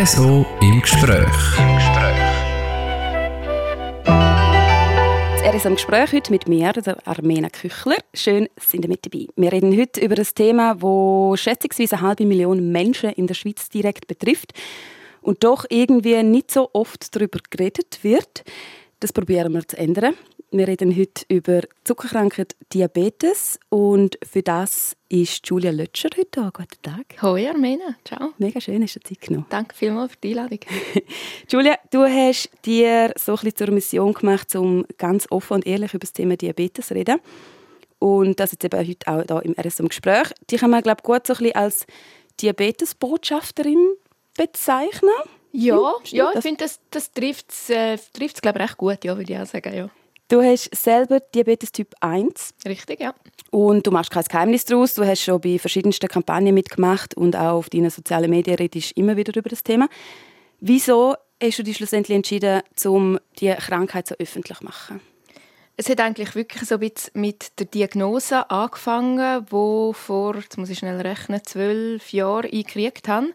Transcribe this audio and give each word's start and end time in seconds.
RSO 0.00 0.46
im 0.62 0.80
Gespräch. 0.80 1.58
Im 1.58 1.74
Gespräch. 1.74 2.16
Das 4.06 5.54
RSO 5.54 5.68
im 5.68 5.74
Gespräch 5.74 6.12
heute 6.14 6.30
mit 6.32 6.48
mir, 6.48 6.72
der 6.72 7.06
Armena 7.06 7.50
Küchler. 7.50 7.98
Schön, 8.14 8.48
sind 8.58 8.86
ihr 8.86 8.88
mit 8.88 9.04
dabei. 9.04 9.26
Wir 9.36 9.52
reden 9.52 9.78
heute 9.78 10.00
über 10.00 10.16
ein 10.16 10.26
Thema, 10.34 10.74
das 10.74 11.40
schätzungsweise 11.40 11.96
eine 11.96 12.06
halbe 12.06 12.24
Million 12.24 12.72
Menschen 12.72 13.10
in 13.10 13.26
der 13.26 13.34
Schweiz 13.34 13.68
direkt 13.68 14.06
betrifft 14.06 14.54
und 15.20 15.44
doch 15.44 15.66
irgendwie 15.68 16.22
nicht 16.22 16.50
so 16.50 16.70
oft 16.72 17.14
darüber 17.14 17.38
geredet 17.50 17.98
wird. 18.00 18.44
Das 19.00 19.12
probieren 19.12 19.52
wir 19.52 19.68
zu 19.68 19.76
ändern. 19.76 20.14
Wir 20.52 20.66
reden 20.66 20.96
heute 20.96 21.24
über 21.28 21.60
Zuckerkrankheit 21.84 22.56
Diabetes 22.72 23.60
und 23.68 24.18
für 24.28 24.42
das 24.42 24.96
ist 25.08 25.46
Julia 25.46 25.70
Lötscher 25.70 26.08
heute 26.16 26.26
da. 26.32 26.50
Guten 26.52 26.82
Tag. 26.82 27.22
Hoi 27.22 27.46
Armena, 27.46 27.94
ciao. 28.04 28.32
Mega 28.38 28.60
schön, 28.60 28.82
hast 28.82 28.96
du 28.96 29.00
Zeit 29.00 29.20
genommen. 29.20 29.46
Danke 29.48 29.76
vielmals 29.76 30.10
für 30.10 30.18
die 30.24 30.30
Einladung. 30.30 30.58
Julia, 31.48 31.76
du 31.92 32.00
hast 32.00 32.50
dir 32.64 33.12
so 33.16 33.30
ein 33.30 33.36
bisschen 33.36 33.56
zur 33.58 33.70
Mission 33.70 34.12
gemacht, 34.12 34.52
um 34.56 34.84
ganz 34.98 35.28
offen 35.30 35.54
und 35.54 35.66
ehrlich 35.68 35.94
über 35.94 36.00
das 36.00 36.14
Thema 36.14 36.36
Diabetes 36.36 36.88
zu 36.88 36.94
reden. 36.94 37.20
Und 38.00 38.40
das 38.40 38.50
jetzt 38.50 38.64
eben 38.64 38.88
heute 38.88 39.06
auch 39.06 39.22
hier 39.22 39.44
im 39.44 39.54
RSM 39.56 39.86
Gespräch. 39.86 40.32
Die 40.50 40.56
kann 40.56 40.70
man, 40.70 40.82
glaube 40.82 40.98
ich, 40.98 41.04
gut 41.04 41.28
so 41.28 41.34
ein 41.34 41.38
bisschen 41.38 41.54
als 41.54 41.86
Diabetesbotschafterin 42.40 43.94
bezeichnen. 44.36 45.10
Ja, 45.52 45.94
ja, 46.06 46.32
ich 46.34 46.40
finde, 46.40 46.64
das, 46.64 46.80
das 46.90 47.12
trifft 47.12 47.52
es, 47.52 47.70
äh, 47.70 47.98
glaube 48.42 48.58
ich, 48.58 48.64
recht 48.64 48.76
gut, 48.78 49.04
ja, 49.04 49.16
würde 49.16 49.32
ich 49.32 49.38
auch 49.38 49.46
sagen, 49.46 49.72
ja. 49.76 49.90
Du 50.30 50.40
hast 50.40 50.72
selber 50.72 51.18
Diabetes 51.18 51.72
Typ 51.72 51.92
1. 51.98 52.54
Richtig, 52.64 53.00
ja. 53.00 53.12
Und 53.50 53.84
du 53.84 53.90
machst 53.90 54.12
kein 54.12 54.22
Geheimnis 54.22 54.64
daraus. 54.64 54.94
Du 54.94 55.04
hast 55.04 55.22
schon 55.22 55.40
bei 55.40 55.58
verschiedensten 55.58 56.06
Kampagnen 56.06 56.54
mitgemacht 56.54 57.14
und 57.14 57.34
auch 57.34 57.54
auf 57.54 57.68
deinen 57.68 57.90
sozialen 57.90 58.30
Medien 58.30 58.54
redest 58.54 58.92
immer 58.92 59.16
wieder 59.16 59.36
über 59.36 59.48
das 59.48 59.64
Thema. 59.64 59.88
Wieso 60.60 61.16
hast 61.42 61.58
du 61.58 61.64
dich 61.64 61.78
schlussendlich 61.78 62.14
entschieden, 62.14 62.62
um 62.84 63.18
diese 63.40 63.56
Krankheit 63.56 64.06
so 64.06 64.14
öffentlich 64.20 64.58
zu 64.58 64.64
machen? 64.64 65.00
Es 65.76 65.88
hat 65.88 65.98
eigentlich 65.98 66.36
wirklich 66.36 66.62
so 66.62 66.76
ein 66.76 66.80
bisschen 66.80 67.20
mit 67.20 67.58
der 67.58 67.66
Diagnose 67.66 68.48
angefangen, 68.52 69.44
wo 69.50 69.92
vor, 69.92 70.36
jetzt 70.36 70.56
muss 70.58 70.70
ich 70.70 70.78
schnell 70.78 71.00
rechnen, 71.00 71.42
zwölf 71.44 72.12
Jahren 72.12 72.52
eingekriegt 72.52 73.08
habe. 73.08 73.34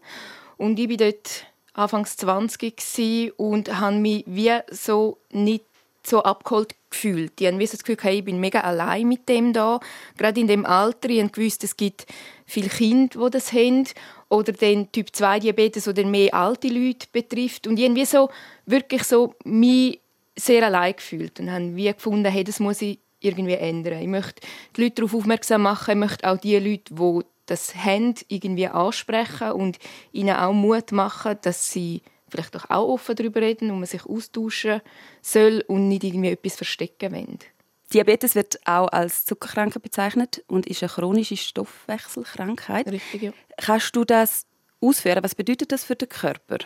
Und 0.56 0.78
ich 0.78 0.88
war 0.88 0.96
dort 0.96 1.44
Anfangs 1.74 2.16
20 2.16 3.34
und 3.36 3.78
habe 3.78 3.96
mich 3.96 4.24
wie 4.26 4.60
so 4.70 5.18
nicht 5.30 5.66
so 6.06 6.22
abgeholt 6.22 6.74
gefühlt. 6.96 7.38
Die 7.38 7.46
haben 7.46 7.60
das 7.60 7.78
Gefühl, 7.78 7.98
hey, 8.00 8.18
ich 8.18 8.24
bin 8.24 8.40
mega 8.40 8.60
allein 8.60 9.06
mit 9.06 9.28
dem 9.28 9.52
da. 9.52 9.78
Gerade 10.16 10.40
in 10.40 10.48
dem 10.48 10.64
Alter, 10.64 11.10
ich 11.10 11.32
gewusst, 11.32 11.62
es 11.62 11.76
gibt 11.76 12.06
viele 12.46 12.68
Kinder, 12.68 13.26
die 13.26 13.30
das 13.30 13.52
haben. 13.52 13.84
Oder 14.28 14.52
den 14.52 14.90
Typ 14.90 15.14
2 15.14 15.40
Diabetes, 15.40 15.86
oder 15.86 16.04
mehr 16.04 16.34
alte 16.34 16.68
Leute 16.68 17.06
betrifft. 17.12 17.66
Und 17.66 17.78
irgendwie 17.78 18.06
so 18.06 18.30
wirklich 18.64 19.04
so 19.04 19.34
mich 19.44 20.00
sehr 20.34 20.64
allein 20.64 20.96
gefühlt 20.96 21.40
und 21.40 21.50
haben 21.50 21.76
wie 21.76 21.92
gefunden, 21.92 22.30
hey, 22.30 22.44
das 22.44 22.60
muss 22.60 22.82
ich 22.82 22.98
irgendwie 23.20 23.54
ändern. 23.54 24.00
Ich 24.00 24.08
möchte 24.08 24.46
die 24.76 24.82
Leute 24.82 24.96
darauf 24.96 25.14
aufmerksam 25.14 25.62
machen, 25.62 25.92
ich 25.92 25.96
möchte 25.96 26.30
auch 26.30 26.36
die 26.36 26.58
Leute, 26.58 26.94
die 26.94 27.20
das 27.46 27.74
haben, 27.74 28.14
irgendwie 28.28 28.66
ansprechen 28.66 29.52
und 29.52 29.78
ihnen 30.12 30.36
auch 30.36 30.52
Mut 30.52 30.92
machen, 30.92 31.38
dass 31.42 31.70
sie 31.70 32.02
vielleicht 32.28 32.54
doch 32.54 32.70
auch 32.70 32.88
offen 32.88 33.16
darüber 33.16 33.40
reden 33.40 33.70
und 33.70 33.80
man 33.80 33.86
sich 33.86 34.04
austauschen 34.06 34.80
soll 35.22 35.64
und 35.68 35.88
nicht 35.88 36.04
irgendwie 36.04 36.30
etwas 36.30 36.56
verstecken 36.56 37.12
will. 37.12 37.38
Diabetes 37.92 38.34
wird 38.34 38.58
auch 38.66 38.88
als 38.88 39.24
Zuckerkrankheit 39.24 39.82
bezeichnet 39.82 40.44
und 40.48 40.66
ist 40.66 40.82
eine 40.82 40.90
chronische 40.90 41.36
Stoffwechselkrankheit. 41.36 42.88
Richtig, 42.88 43.22
ja. 43.22 43.32
Kannst 43.56 43.94
du 43.94 44.04
das 44.04 44.46
ausführen? 44.80 45.22
Was 45.22 45.34
bedeutet 45.34 45.70
das 45.70 45.84
für 45.84 45.94
den 45.94 46.08
Körper? 46.08 46.58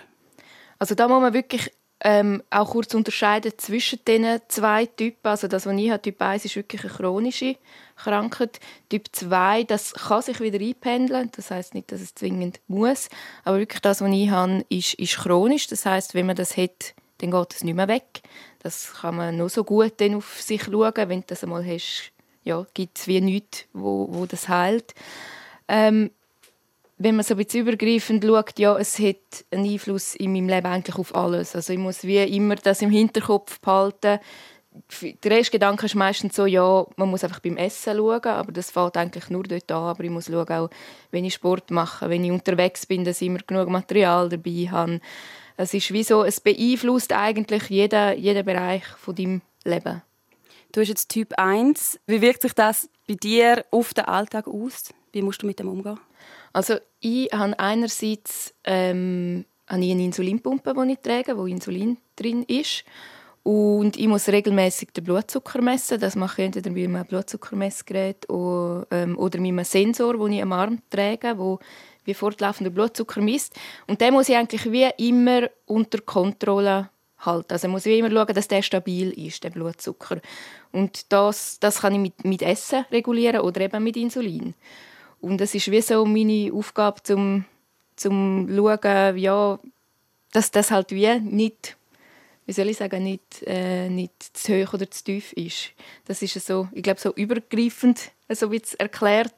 Also 0.79 0.95
da 0.95 1.09
muss 1.09 1.21
man 1.21 1.35
wirklich 1.35 1.71
ähm, 2.03 2.43
auch 2.51 2.71
kurz 2.71 2.95
unterscheiden 2.95 3.53
zwischen 3.59 4.01
diesen 4.07 4.41
zwei 4.49 4.87
Typen. 4.87 5.29
Also 5.29 5.49
das, 5.49 5.67
was 5.67 5.77
ich 5.77 5.91
habe, 5.91 6.03
Typ 6.03 6.21
1 6.21 6.47
ist 6.47 6.57
wirklich 6.57 6.83
eine 6.83 6.93
chronische 6.93 7.57
Krankheit. 7.97 8.59
Typ 8.89 9.09
2, 9.13 9.65
das 9.65 9.93
kann 9.93 10.23
sich 10.23 10.41
wieder 10.41 10.59
einpendeln. 10.59 11.31
Das 11.37 11.51
heißt 11.51 11.75
nicht, 11.75 11.93
dass 11.93 12.01
es 12.01 12.15
zwingend 12.15 12.61
muss. 12.69 13.09
Aber 13.45 13.59
wirklich 13.59 13.83
das, 13.83 14.01
was 14.01 14.11
ich 14.11 14.31
habe, 14.31 14.65
ist, 14.71 14.95
ist 14.95 15.19
chronisch. 15.19 15.67
Das 15.67 15.85
heißt, 15.85 16.15
wenn 16.15 16.27
man 16.27 16.37
das 16.37 16.57
hat, 16.57 16.95
dann 17.19 17.31
geht 17.31 17.55
es 17.55 17.65
nicht 17.65 17.75
mehr 17.75 17.89
weg. 17.89 18.23
Das 18.61 18.95
kann 19.01 19.17
man 19.17 19.37
nur 19.37 19.51
so 19.51 19.65
gut 19.65 19.95
dann 19.99 20.15
auf 20.15 20.41
sich 20.41 20.65
schauen. 20.65 20.93
Wenn 20.97 21.21
du 21.21 21.27
das 21.27 21.45
einmal 21.45 21.67
hast, 21.67 22.13
ja, 22.45 22.67
gibt 22.73 22.99
es 22.99 23.07
wie 23.07 23.21
nichts, 23.21 23.67
wo, 23.75 24.09
wo 24.11 24.25
das 24.25 24.49
heilt. 24.49 24.95
Ähm, 25.69 26.11
wenn 27.03 27.17
man 27.17 27.25
so 27.25 27.33
ein 27.33 27.39
bisschen 27.39 27.67
übergreifend 27.67 28.23
schaut, 28.23 28.59
ja, 28.59 28.77
es 28.77 28.99
hat 28.99 29.17
einen 29.51 29.65
Einfluss 29.65 30.15
in 30.15 30.35
meinem 30.35 30.51
Leben 30.51 30.67
eigentlich 30.67 30.97
auf 30.97 31.15
alles. 31.15 31.57
Also 31.57 31.73
ich 31.73 31.79
muss 31.79 32.05
wie 32.05 32.19
immer 32.19 32.57
das 32.57 32.83
im 32.83 32.91
Hinterkopf 32.91 33.59
behalten. 33.61 34.21
Der 35.25 35.33
erste 35.33 35.53
Gedanke 35.53 35.87
ist 35.87 35.95
meistens 35.95 36.37
so, 36.37 36.45
ja, 36.45 36.87
man 36.97 37.09
muss 37.09 37.25
einfach 37.25 37.41
beim 37.41 37.57
Essen 37.57 37.97
schauen, 37.97 38.27
aber 38.27 38.53
das 38.53 38.71
fällt 38.71 38.99
eigentlich 38.99 39.31
nur 39.31 39.45
dort 39.45 39.73
an. 39.73 39.85
Aber 39.85 40.05
ich 40.05 40.11
muss 40.11 40.27
schauen, 40.27 40.47
auch 40.51 40.69
wenn 41.11 41.25
ich 41.25 41.33
Sport 41.33 41.71
mache, 41.71 42.11
wenn 42.11 42.23
ich 42.23 42.33
unterwegs 42.33 42.85
bin, 42.85 43.03
dass 43.03 43.23
ich 43.23 43.29
immer 43.29 43.41
genug 43.47 43.71
Material 43.71 44.29
dabei 44.29 44.69
habe. 44.71 45.01
Es 45.57 45.73
ist 45.73 45.95
wie 45.95 46.05
so, 46.05 46.23
es 46.23 46.39
beeinflusst 46.39 47.15
eigentlich 47.15 47.71
jeden, 47.71 48.19
jeden 48.19 48.45
Bereich 48.45 48.85
von 48.85 49.15
deinem 49.15 49.41
Leben. 49.65 50.03
Du 50.73 50.83
hast 50.83 50.89
jetzt 50.89 51.09
Typ 51.09 51.33
1. 51.39 51.99
Wie 52.07 52.21
wirkt 52.21 52.43
sich 52.43 52.53
das 52.53 52.91
bei 53.09 53.15
dir 53.15 53.65
auf 53.71 53.95
den 53.95 54.05
Alltag 54.05 54.47
aus? 54.47 54.93
Wie 55.13 55.23
musst 55.23 55.43
du 55.43 55.47
mit 55.47 55.59
dem 55.59 55.69
umgehen? 55.69 55.99
Also 56.53 56.77
ich 57.01 57.31
habe 57.33 57.59
einerseits 57.59 58.55
ähm, 58.65 59.45
habe 59.69 59.85
ich 59.85 59.93
eine 59.93 60.05
Insulinpumpe, 60.05 60.75
die 60.75 60.93
ich 60.93 60.99
trage, 60.99 61.37
wo 61.37 61.47
Insulin 61.47 61.99
drin 62.17 62.45
ist. 62.45 62.85
Und 63.43 63.97
ich 63.97 64.07
muss 64.07 64.29
regelmäßig 64.29 64.91
den 64.93 65.05
Blutzucker 65.05 65.63
messen. 65.63 65.99
Das 65.99 66.15
mache 66.15 66.43
ich 66.43 66.47
entweder 66.47 66.71
mit 66.71 66.85
einem 66.85 67.07
Blutzuckermessgerät 67.07 68.29
oder, 68.29 68.87
ähm, 68.91 69.17
oder 69.17 69.41
mit 69.41 69.53
einem 69.53 69.65
Sensor, 69.65 70.19
den 70.19 70.33
ich 70.33 70.43
am 70.43 70.53
Arm 70.53 70.83
trage, 70.91 71.39
wo 71.39 71.59
wie 72.05 72.15
fortlaufend 72.15 72.67
der 72.67 72.71
Blutzucker 72.71 73.21
misst. 73.21 73.59
Und 73.87 74.01
den 74.01 74.13
muss 74.13 74.29
ich 74.29 74.37
eigentlich 74.37 74.71
wie 74.71 74.89
immer 74.99 75.49
unter 75.67 76.01
Kontrolle 76.01 76.91
halten. 77.19 77.53
Also 77.53 77.67
ich 77.67 77.73
muss 77.73 77.85
wie 77.85 77.99
immer 77.99 78.11
schauen, 78.11 78.35
dass 78.35 78.49
der 78.49 78.63
stabil 78.63 79.11
ist, 79.27 79.45
der 79.45 79.51
Blutzucker. 79.51 80.21
Und 80.73 81.13
das, 81.13 81.59
das 81.61 81.81
kann 81.81 81.95
ich 81.95 82.01
mit, 82.01 82.25
mit 82.25 82.43
Essen 82.43 82.85
regulieren 82.91 83.41
oder 83.41 83.61
eben 83.61 83.83
mit 83.83 83.97
Insulin. 83.97 84.55
Und 85.21 85.41
es 85.41 85.55
ist 85.55 85.71
wie 85.71 85.81
so 85.83 86.05
meine 86.05 86.53
Aufgabe, 86.53 87.03
zum 87.03 87.45
zum 88.01 88.49
schauen, 88.49 89.19
ja, 89.19 89.59
dass 90.33 90.51
das 90.51 90.71
halt 90.71 90.91
wie 90.91 91.21
nicht, 91.21 91.77
wie 92.47 92.53
soll 92.53 92.69
ich 92.69 92.79
sagen, 92.79 93.05
nicht, 93.05 93.43
äh, 93.47 93.89
nicht 93.89 94.37
zu 94.37 94.55
hoch 94.55 94.75
oder 94.75 94.91
zu 94.91 95.05
tief 95.05 95.33
ist. 95.35 95.73
Das 96.07 96.23
ist 96.23 96.35
so, 96.47 96.69
ich 96.73 96.83
glaube, 96.83 97.01
so 97.01 97.13
übergreifend, 97.15 98.13
so 98.31 98.51
wie 98.51 98.61
es 98.63 98.75
erklärt. 98.75 99.35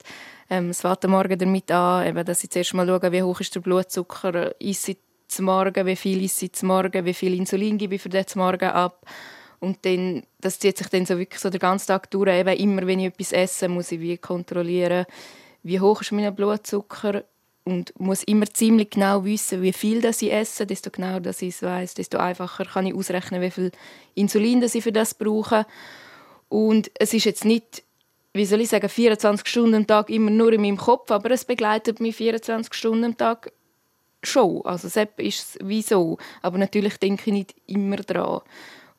Ähm, 0.49 0.71
es 0.71 0.81
fängt 0.81 1.05
am 1.05 1.11
Morgen 1.11 1.39
damit 1.39 1.71
an, 1.73 2.07
eben, 2.07 2.25
dass 2.25 2.45
ich 2.45 2.51
zuerst 2.51 2.75
mal 2.75 2.87
schaue, 2.87 3.11
wie 3.11 3.23
hoch 3.23 3.41
ist 3.41 3.55
der 3.55 3.61
Blutzucker, 3.61 4.61
ist 4.61 4.83
sie 4.83 4.97
zum 5.27 5.47
Morgen, 5.47 5.87
wie 5.87 5.97
viel 5.97 6.23
ist 6.25 6.39
sie 6.39 6.53
zum 6.53 6.69
Morgen, 6.69 7.05
wie 7.05 7.15
viel 7.15 7.35
Insulin 7.35 7.79
gebe 7.79 7.97
ich 7.97 8.03
für 8.03 8.11
den 8.11 8.25
Morgen 8.37 8.69
ab. 8.69 9.05
Und 9.59 9.79
dann, 9.85 10.25
das 10.41 10.59
zieht 10.59 10.77
sich 10.77 10.89
dann 10.89 11.07
so 11.07 11.19
wirklich 11.19 11.41
so 11.41 11.49
den 11.49 11.61
ganzen 11.61 11.87
Tag 11.87 12.11
durch. 12.11 12.31
Eben 12.31 12.57
immer, 12.57 12.87
wenn 12.87 13.01
ich 13.01 13.07
etwas 13.07 13.33
esse, 13.33 13.69
muss 13.69 13.93
ich 13.93 14.01
wie 14.01 14.19
kontrollieren, 14.19 15.07
wie 15.63 15.81
hoch 15.81 16.01
ist 16.01 16.13
mein 16.13 16.35
Blutzucker 16.35 17.25
und 17.65 17.99
muss 17.99 18.25
immer 18.25 18.47
ziemlich 18.47 18.91
genau 18.91 19.25
wissen, 19.25 19.63
wie 19.63 19.73
viel 19.73 20.01
das 20.01 20.23
ich 20.23 20.33
esse. 20.33 20.67
Desto 20.67 20.91
genauer 20.91 21.21
dass 21.21 21.43
ich 21.43 21.55
es 21.55 21.63
weiß, 21.63 21.95
desto 21.95 22.19
einfacher 22.19 22.65
kann 22.65 22.87
ich 22.87 22.95
ausrechnen, 22.95 23.41
wie 23.41 23.51
viel 23.51 23.71
Insulin 24.15 24.61
das 24.61 24.75
ich 24.75 24.83
für 24.83 24.93
das 24.93 25.15
brauche. 25.15 25.67
Und 26.49 26.91
es 26.99 27.15
ist 27.15 27.25
jetzt 27.25 27.45
nicht, 27.45 27.83
wie 28.35 28.45
soll 28.45 28.61
ich 28.61 28.69
sagen, 28.69 28.89
24 28.89 29.47
Stunden 29.47 29.75
am 29.75 29.87
Tag 29.87 30.11
immer 30.11 30.31
nur 30.31 30.53
in 30.53 30.63
meinem 30.63 30.77
Kopf, 30.77 31.11
aber 31.11 31.31
es 31.31 31.45
begleitet 31.45 32.01
mich 32.01 32.17
24 32.17 32.75
Stunden 32.75 33.05
am 33.05 33.17
Tag 33.17 33.53
schon. 34.23 34.63
Also 34.65 34.89
es 34.89 35.09
ist 35.17 35.59
wie 35.63 35.83
so. 35.83 36.19
Aber 36.43 36.59
natürlich 36.59 36.99
denke 36.99 37.23
ich 37.27 37.33
nicht 37.33 37.55
immer 37.67 37.97
dran. 37.97 38.41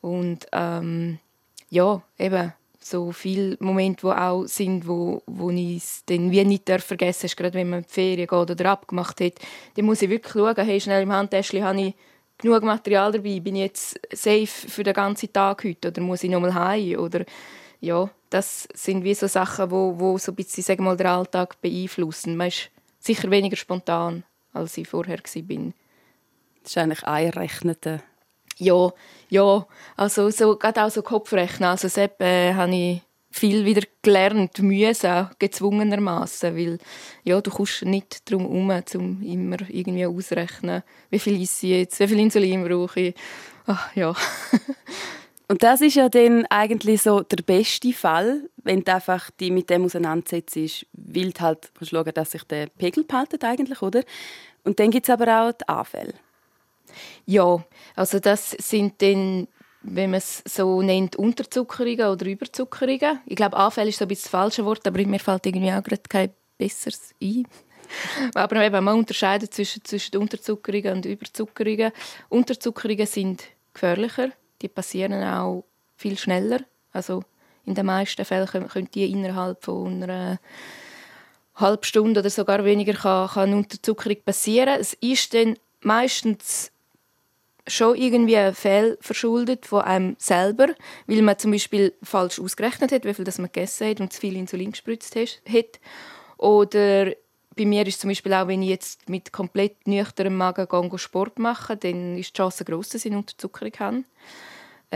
Und 0.00 0.46
ähm, 0.52 1.18
ja, 1.70 2.02
eben 2.18 2.52
so 2.84 3.12
viele 3.12 3.56
Momente, 3.60 4.02
wo 4.02 4.10
auch 4.10 4.44
sind, 4.44 4.86
wo, 4.86 5.22
wo 5.26 5.50
ich 5.50 5.78
es 5.78 6.02
dann 6.04 6.30
wie 6.30 6.44
nicht 6.44 6.68
vergessen 6.68 7.28
darf, 7.28 7.36
gerade 7.36 7.54
wenn 7.54 7.70
man 7.70 7.78
in 7.80 7.86
die 7.86 7.92
Ferien 7.92 8.26
geht 8.26 8.50
oder 8.50 8.70
abgemacht 8.70 9.20
hat, 9.20 9.34
dann 9.74 9.86
muss 9.86 10.02
ich 10.02 10.10
wirklich 10.10 10.32
schauen, 10.32 10.54
hey, 10.56 10.80
schnell 10.80 11.02
im 11.02 11.12
Handtäschchen 11.12 11.64
habe 11.64 11.80
ich 11.80 11.94
genug 12.36 12.62
Material 12.62 13.12
dabei, 13.12 13.40
bin 13.40 13.56
ich 13.56 13.62
jetzt 13.62 14.00
safe 14.12 14.46
für 14.46 14.82
den 14.82 14.92
ganzen 14.92 15.32
Tag 15.32 15.64
heute 15.64 15.88
oder 15.88 16.02
muss 16.02 16.22
ich 16.24 16.30
nochmal 16.30 16.54
heim 16.54 16.98
oder 16.98 17.24
ja, 17.80 18.10
das 18.28 18.68
sind 18.74 19.02
wie 19.04 19.14
so 19.14 19.28
Sachen, 19.28 19.70
wo, 19.70 19.98
wo 19.98 20.18
so 20.18 20.32
ein 20.32 20.34
bisschen, 20.34 20.62
sag 20.62 20.78
mal, 20.80 20.96
den 20.96 21.06
Alltag 21.06 21.60
beeinflussen. 21.60 22.36
Man 22.36 22.48
ist 22.48 22.70
sicher 22.98 23.30
weniger 23.30 23.56
spontan, 23.56 24.24
als 24.52 24.76
ich 24.76 24.88
vorher 24.88 25.18
war. 25.18 25.72
Das 26.62 26.70
ist 26.70 26.78
eigentlich 26.78 27.04
einrechnete 27.04 28.02
ja, 28.58 28.92
ja, 29.28 29.66
also 29.96 30.30
so, 30.30 30.56
gerade 30.56 30.84
auch 30.84 30.90
so 30.90 31.02
Kopfrechnen. 31.02 31.68
Also 31.68 31.88
Sepp 31.88 32.20
äh, 32.20 32.54
habe 32.54 32.74
ich 32.74 33.02
viel 33.30 33.64
wieder 33.64 33.82
gelernt, 34.00 34.60
mühsam, 34.60 35.30
gezwungenermaßen, 35.38 36.56
weil 36.56 36.78
ja, 37.24 37.40
du 37.40 37.50
kommst 37.50 37.84
nicht 37.84 38.30
darum 38.30 38.70
herum, 38.70 38.84
um 38.94 39.22
immer 39.22 39.56
irgendwie 39.68 40.06
auszurechnen, 40.06 40.84
wie 41.10 41.18
viel 41.18 41.42
ist 41.42 41.58
sie 41.58 41.80
jetzt, 41.80 41.98
wie 41.98 42.06
viel 42.06 42.20
Insulin 42.20 42.64
brauche 42.64 43.00
ich. 43.00 43.14
Ach, 43.66 43.94
ja. 43.96 44.14
Und 45.48 45.62
das 45.62 45.82
ist 45.82 45.96
ja 45.96 46.08
dann 46.08 46.46
eigentlich 46.46 47.02
so 47.02 47.20
der 47.20 47.42
beste 47.42 47.92
Fall, 47.92 48.48
wenn 48.62 48.82
du 48.82 48.94
einfach 48.94 49.30
die 49.38 49.50
mit 49.50 49.68
dem 49.68 49.84
auseinandersetzt, 49.84 50.56
weil 50.92 51.32
du 51.32 51.40
halt 51.40 51.70
schauen, 51.82 52.10
dass 52.14 52.30
sich 52.30 52.44
der 52.44 52.68
Pegel 52.68 53.04
behaltet 53.04 53.44
eigentlich, 53.44 53.82
oder? 53.82 54.02
Und 54.62 54.80
dann 54.80 54.90
gibt 54.90 55.06
es 55.06 55.10
aber 55.10 55.48
auch 55.48 55.52
die 55.52 55.68
Anfälle. 55.68 56.14
Ja, 57.26 57.64
also 57.96 58.20
das 58.20 58.50
sind 58.52 59.00
dann, 59.02 59.48
wenn 59.82 60.10
man 60.10 60.18
es 60.18 60.42
so 60.46 60.82
nennt, 60.82 61.16
Unterzuckerungen 61.16 62.06
oder 62.06 62.26
Überzuckerungen. 62.26 63.20
Ich 63.26 63.36
glaube, 63.36 63.56
Anfälle 63.56 63.90
ist 63.90 63.98
so 63.98 64.04
ein 64.04 64.08
bisschen 64.08 64.24
das 64.24 64.30
falsche 64.30 64.64
Wort, 64.64 64.86
aber 64.86 65.04
mir 65.06 65.20
fällt 65.20 65.46
irgendwie 65.46 65.72
auch 65.72 65.82
gerade 65.82 66.02
kein 66.08 66.30
besseres 66.58 67.14
ein. 67.22 67.44
aber 68.34 68.64
eben, 68.64 68.84
man 68.84 68.98
unterscheidet 68.98 69.52
zwischen, 69.52 69.84
zwischen 69.84 70.16
Unterzuckerungen 70.16 70.94
und 70.94 71.06
Überzuckerungen. 71.06 71.92
Unterzuckerungen 72.28 73.06
sind 73.06 73.44
gefährlicher 73.72 74.30
die 74.64 74.68
passieren 74.68 75.22
auch 75.22 75.64
viel 75.96 76.16
schneller. 76.16 76.60
Also 76.92 77.22
in 77.64 77.74
den 77.74 77.86
meisten 77.86 78.24
Fällen 78.24 78.48
können 78.48 78.88
die 78.92 79.10
innerhalb 79.10 79.62
von 79.62 80.02
einer 80.02 80.38
halben 81.54 81.84
Stunde 81.84 82.20
oder 82.20 82.30
sogar 82.30 82.64
weniger 82.64 82.94
kann, 82.94 83.28
kann 83.28 83.54
Unterzuckerung 83.54 84.22
passieren. 84.24 84.80
Es 84.80 84.94
ist 84.94 85.34
dann 85.34 85.56
meistens 85.80 86.72
schon 87.66 87.96
irgendwie 87.96 88.36
ein 88.36 88.54
Fehl 88.54 88.98
verschuldet 89.00 89.66
von 89.66 89.82
einem 89.82 90.16
selber, 90.18 90.68
weil 91.06 91.22
man 91.22 91.38
zum 91.38 91.52
Beispiel 91.52 91.94
falsch 92.02 92.38
ausgerechnet 92.38 92.92
hat, 92.92 93.04
wie 93.04 93.14
viel 93.14 93.24
das 93.24 93.38
man 93.38 93.50
gegessen 93.52 93.88
hat 93.88 94.00
und 94.00 94.12
zu 94.12 94.20
viel 94.20 94.36
Insulin 94.36 94.72
gespritzt 94.72 95.16
hat. 95.16 95.80
Oder 96.36 97.12
bei 97.56 97.64
mir 97.64 97.86
ist 97.86 98.00
zum 98.00 98.10
Beispiel 98.10 98.34
auch, 98.34 98.48
wenn 98.48 98.62
ich 98.62 98.68
jetzt 98.68 99.08
mit 99.08 99.32
komplett 99.32 99.86
nüchternem 99.86 100.36
Magen 100.36 100.98
Sport 100.98 101.38
mache, 101.38 101.76
dann 101.76 102.18
ist 102.18 102.30
die 102.30 102.38
Chance 102.38 102.64
groß, 102.64 102.90
dass 102.90 103.04
ich 103.04 103.12
Unterzuckerung 103.12 103.72
habe. 103.78 104.04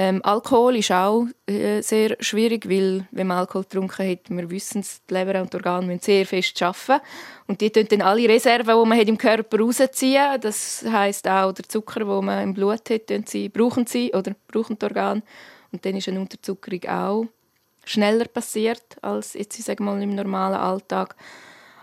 Ähm, 0.00 0.20
Alkohol 0.22 0.76
ist 0.76 0.92
auch 0.92 1.26
äh, 1.48 1.80
sehr 1.80 2.16
schwierig, 2.20 2.70
weil 2.70 3.08
wenn 3.10 3.26
man 3.26 3.38
Alkohol 3.38 3.64
getrunken 3.64 4.08
hat, 4.08 4.30
wir 4.30 4.48
wissen 4.48 4.82
es, 4.82 5.04
die 5.04 5.14
Leber 5.14 5.40
und 5.40 5.52
die 5.52 5.56
Organe 5.56 5.88
müssen 5.88 6.02
sehr 6.02 6.24
fest 6.24 6.62
arbeiten. 6.62 7.04
Und 7.48 7.60
die 7.60 7.68
tun 7.68 7.84
dann 7.90 8.02
alle 8.02 8.28
Reserven, 8.28 8.80
die 8.80 8.88
man 8.88 8.96
hat 8.96 9.08
im 9.08 9.18
Körper 9.18 9.58
rausziehen. 9.58 10.40
Das 10.40 10.84
heißt 10.88 11.26
auch 11.26 11.50
der 11.50 11.68
Zucker, 11.68 12.04
den 12.04 12.24
man 12.24 12.44
im 12.44 12.54
Blut 12.54 12.88
hat, 12.88 13.28
sie, 13.28 13.48
brauchen 13.48 13.88
sie 13.88 14.12
oder 14.14 14.36
brauchen 14.46 14.78
die 14.78 14.84
Organe. 14.84 15.22
Und 15.72 15.84
dann 15.84 15.96
ist 15.96 16.06
eine 16.06 16.20
Unterzuckerung 16.20 16.84
auch 16.88 17.26
schneller 17.84 18.26
passiert 18.26 18.98
als 19.02 19.34
jetzt, 19.34 19.58
ich 19.58 19.64
sage 19.64 19.82
mal, 19.82 20.00
im 20.00 20.14
normalen 20.14 20.60
Alltag. 20.60 21.16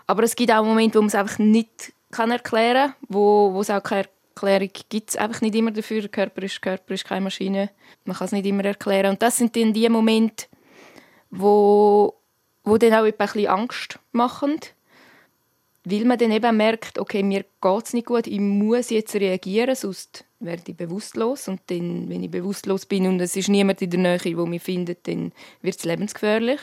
Aber 0.06 0.22
es 0.22 0.34
gibt 0.34 0.52
auch 0.52 0.64
Momente, 0.64 0.94
wo 0.96 1.02
man 1.02 1.08
es 1.08 1.14
einfach 1.14 1.38
nicht 1.38 1.92
kann 2.12 2.30
erklären 2.30 2.92
kann, 2.92 2.94
wo, 3.10 3.52
wo 3.52 3.60
es 3.60 3.68
auch 3.68 3.82
keine 3.82 4.08
Erklärung 4.36 4.70
gibt 4.90 5.10
es 5.10 5.16
einfach 5.16 5.40
nicht 5.40 5.54
immer 5.54 5.70
dafür. 5.70 6.02
Der 6.02 6.10
Körper 6.10 6.42
ist, 6.42 6.60
Körper 6.60 6.94
ist 6.94 7.06
keine 7.06 7.22
Maschine. 7.22 7.70
Man 8.04 8.16
kann 8.16 8.26
es 8.26 8.32
nicht 8.32 8.46
immer 8.46 8.64
erklären. 8.64 9.12
Und 9.12 9.22
das 9.22 9.38
sind 9.38 9.56
dann 9.56 9.72
die 9.72 9.88
Momente, 9.88 10.46
wo, 11.30 12.14
wo 12.62 12.76
dann 12.76 12.92
auch 12.92 13.04
ein 13.04 13.14
bisschen 13.16 13.46
Angst 13.46 13.98
machen. 14.12 14.60
Weil 15.84 16.04
man 16.04 16.18
dann 16.18 16.32
eben 16.32 16.56
merkt, 16.56 16.98
okay, 16.98 17.22
mir 17.22 17.44
geht 17.62 17.84
es 17.84 17.94
nicht 17.94 18.08
gut, 18.08 18.26
ich 18.26 18.40
muss 18.40 18.90
jetzt 18.90 19.14
reagieren, 19.14 19.76
sonst 19.76 20.24
werde 20.40 20.64
ich 20.66 20.76
bewusstlos. 20.76 21.48
Und 21.48 21.60
dann, 21.68 22.08
wenn 22.08 22.22
ich 22.22 22.30
bewusstlos 22.30 22.84
bin 22.86 23.06
und 23.06 23.20
es 23.20 23.36
ist 23.36 23.48
niemand 23.48 23.80
in 23.80 23.90
der 23.90 24.00
Nähe, 24.00 24.18
der 24.18 24.46
mich 24.46 24.62
findet, 24.62 25.06
dann 25.08 25.32
wird 25.62 25.78
es 25.78 25.84
lebensgefährlich. 25.84 26.60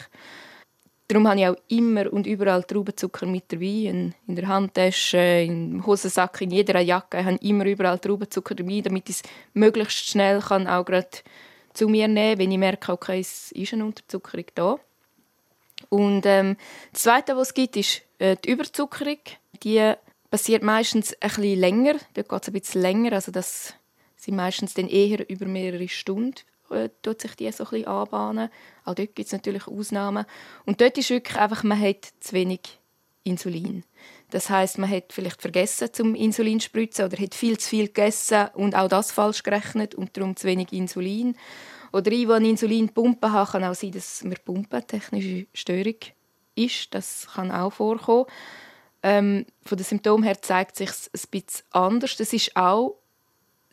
Darum 1.08 1.28
habe 1.28 1.40
ich 1.40 1.48
auch 1.48 1.56
immer 1.68 2.12
und 2.12 2.26
überall 2.26 2.64
Traubenzucker 2.64 3.26
mit 3.26 3.52
dabei. 3.52 3.90
In, 3.90 4.14
in 4.28 4.36
der 4.36 4.48
Handtasche, 4.48 5.18
im 5.18 5.86
Hosensack, 5.86 6.42
in 6.42 6.52
jeder 6.52 6.80
Jacke. 6.80 7.20
Ich 7.20 7.26
habe 7.26 7.38
immer 7.42 7.66
überall 7.66 8.00
Traubenzucker 8.00 8.56
dabei, 8.56 8.82
damit 8.82 9.10
ich 9.10 9.18
es 9.18 9.24
möglichst 9.54 10.10
schnell 10.10 10.40
kann 10.40 10.68
auch 10.68 10.86
gerade 10.86 11.08
zu 11.74 11.88
mir 11.88 12.08
nehmen 12.08 12.38
wenn 12.38 12.52
ich 12.52 12.58
merke, 12.58 12.92
okay, 12.92 13.20
es 13.20 13.52
ist 13.52 13.74
eine 13.74 13.86
Unterzuckerung 13.86 14.46
da. 14.56 14.80
Und 15.90 16.26
ähm, 16.26 16.56
das 16.92 17.04
Zweite, 17.04 17.36
was 17.36 17.50
es 17.50 17.54
gibt, 17.54 17.76
ist 17.76 18.02
äh, 18.20 18.36
die 18.38 18.52
Überzuckerung. 18.52 19.18
Die 19.64 19.94
passiert 20.30 20.64
meistens 20.64 21.16
bisschen 21.20 21.60
länger. 21.60 21.96
Dort 22.14 22.30
geht 22.30 22.42
es 22.42 22.48
ein 22.48 22.54
bisschen 22.54 22.82
länger. 22.82 23.14
Also 23.14 23.32
das 23.32 23.74
sind 24.16 24.36
meistens 24.36 24.74
dann 24.74 24.88
eher 24.88 25.30
über 25.30 25.46
mehrere 25.46 25.88
Stunden 25.90 26.36
äh, 26.74 26.90
tut 27.02 27.22
sich 27.22 27.36
die 27.36 27.52
so 27.52 27.66
ein 27.72 27.86
anbahnen. 27.86 28.50
Auch 28.86 28.96
dort 28.96 29.16
gibt 29.16 29.28
es 29.28 29.32
natürlich 29.32 29.68
Ausnahmen. 29.68 30.26
Und 30.66 30.82
dort 30.82 30.98
ist 30.98 31.10
wirklich 31.10 31.38
einfach, 31.38 31.64
man 31.64 31.80
hat 31.80 32.14
zu 32.20 32.34
wenig 32.34 32.80
Insulin. 33.24 33.84
Das 34.32 34.50
heißt, 34.50 34.78
man 34.80 34.90
hat 34.90 35.14
vielleicht 35.14 35.42
vergessen 35.42 35.94
zum 35.94 36.16
Insulin 36.16 36.60
zu 36.60 36.66
spritzen 36.66 37.06
oder 37.06 37.18
hat 37.18 37.36
viel 37.36 37.58
zu 37.58 37.70
viel 37.70 37.88
gegessen 37.88 38.48
und 38.56 38.76
auch 38.76 38.88
das 38.88 39.12
falsch 39.12 39.44
gerechnet 39.44 39.96
und 39.96 40.18
darum 40.18 40.36
zu 40.36 40.48
wenig 40.48 40.74
Insulin. 40.74 41.38
Oder 41.94 42.12
ich, 42.12 42.26
die 42.26 42.32
eine 42.32 42.50
Insulinpumpe 42.50 43.32
habe, 43.32 43.52
kann 43.52 43.64
auch 43.64 43.76
sein, 43.76 43.92
dass 43.92 44.24
mir 44.24 44.36
pumpentechnische 44.44 45.46
Störung 45.54 45.98
ist. 46.56 46.94
Das 46.94 47.28
kann 47.36 47.52
auch 47.52 47.72
vorkommen. 47.72 48.26
Ähm, 49.04 49.46
von 49.64 49.78
den 49.78 49.86
Symptomen 49.86 50.24
her 50.24 50.42
zeigt 50.42 50.76
sich 50.76 50.90
es 50.90 51.12
ein 51.14 51.30
bisschen 51.30 51.66
anders. 51.72 52.16
Das 52.16 52.34
ist 52.34 52.56
auch 52.56 52.98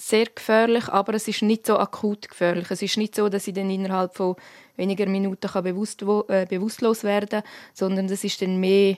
sehr 0.01 0.27
gefährlich, 0.27 0.89
aber 0.89 1.15
es 1.15 1.29
ist 1.29 1.43
nicht 1.43 1.67
so 1.67 1.79
akut 1.79 2.29
gefährlich. 2.29 2.71
Es 2.71 2.81
ist 2.81 2.97
nicht 2.97 3.15
so, 3.15 3.29
dass 3.29 3.47
ich 3.47 3.55
dann 3.55 3.71
innerhalb 3.71 4.17
von 4.17 4.35
weniger 4.77 5.07
Minuten 5.07 5.47
kann 5.47 5.63
bewusst, 5.63 6.03
äh, 6.03 6.47
bewusstlos 6.49 7.05
werden 7.05 7.29
kann, 7.29 7.43
sondern 7.75 8.07
es 8.07 8.25
ist 8.25 8.41
dann 8.41 8.59
mehr, 8.59 8.97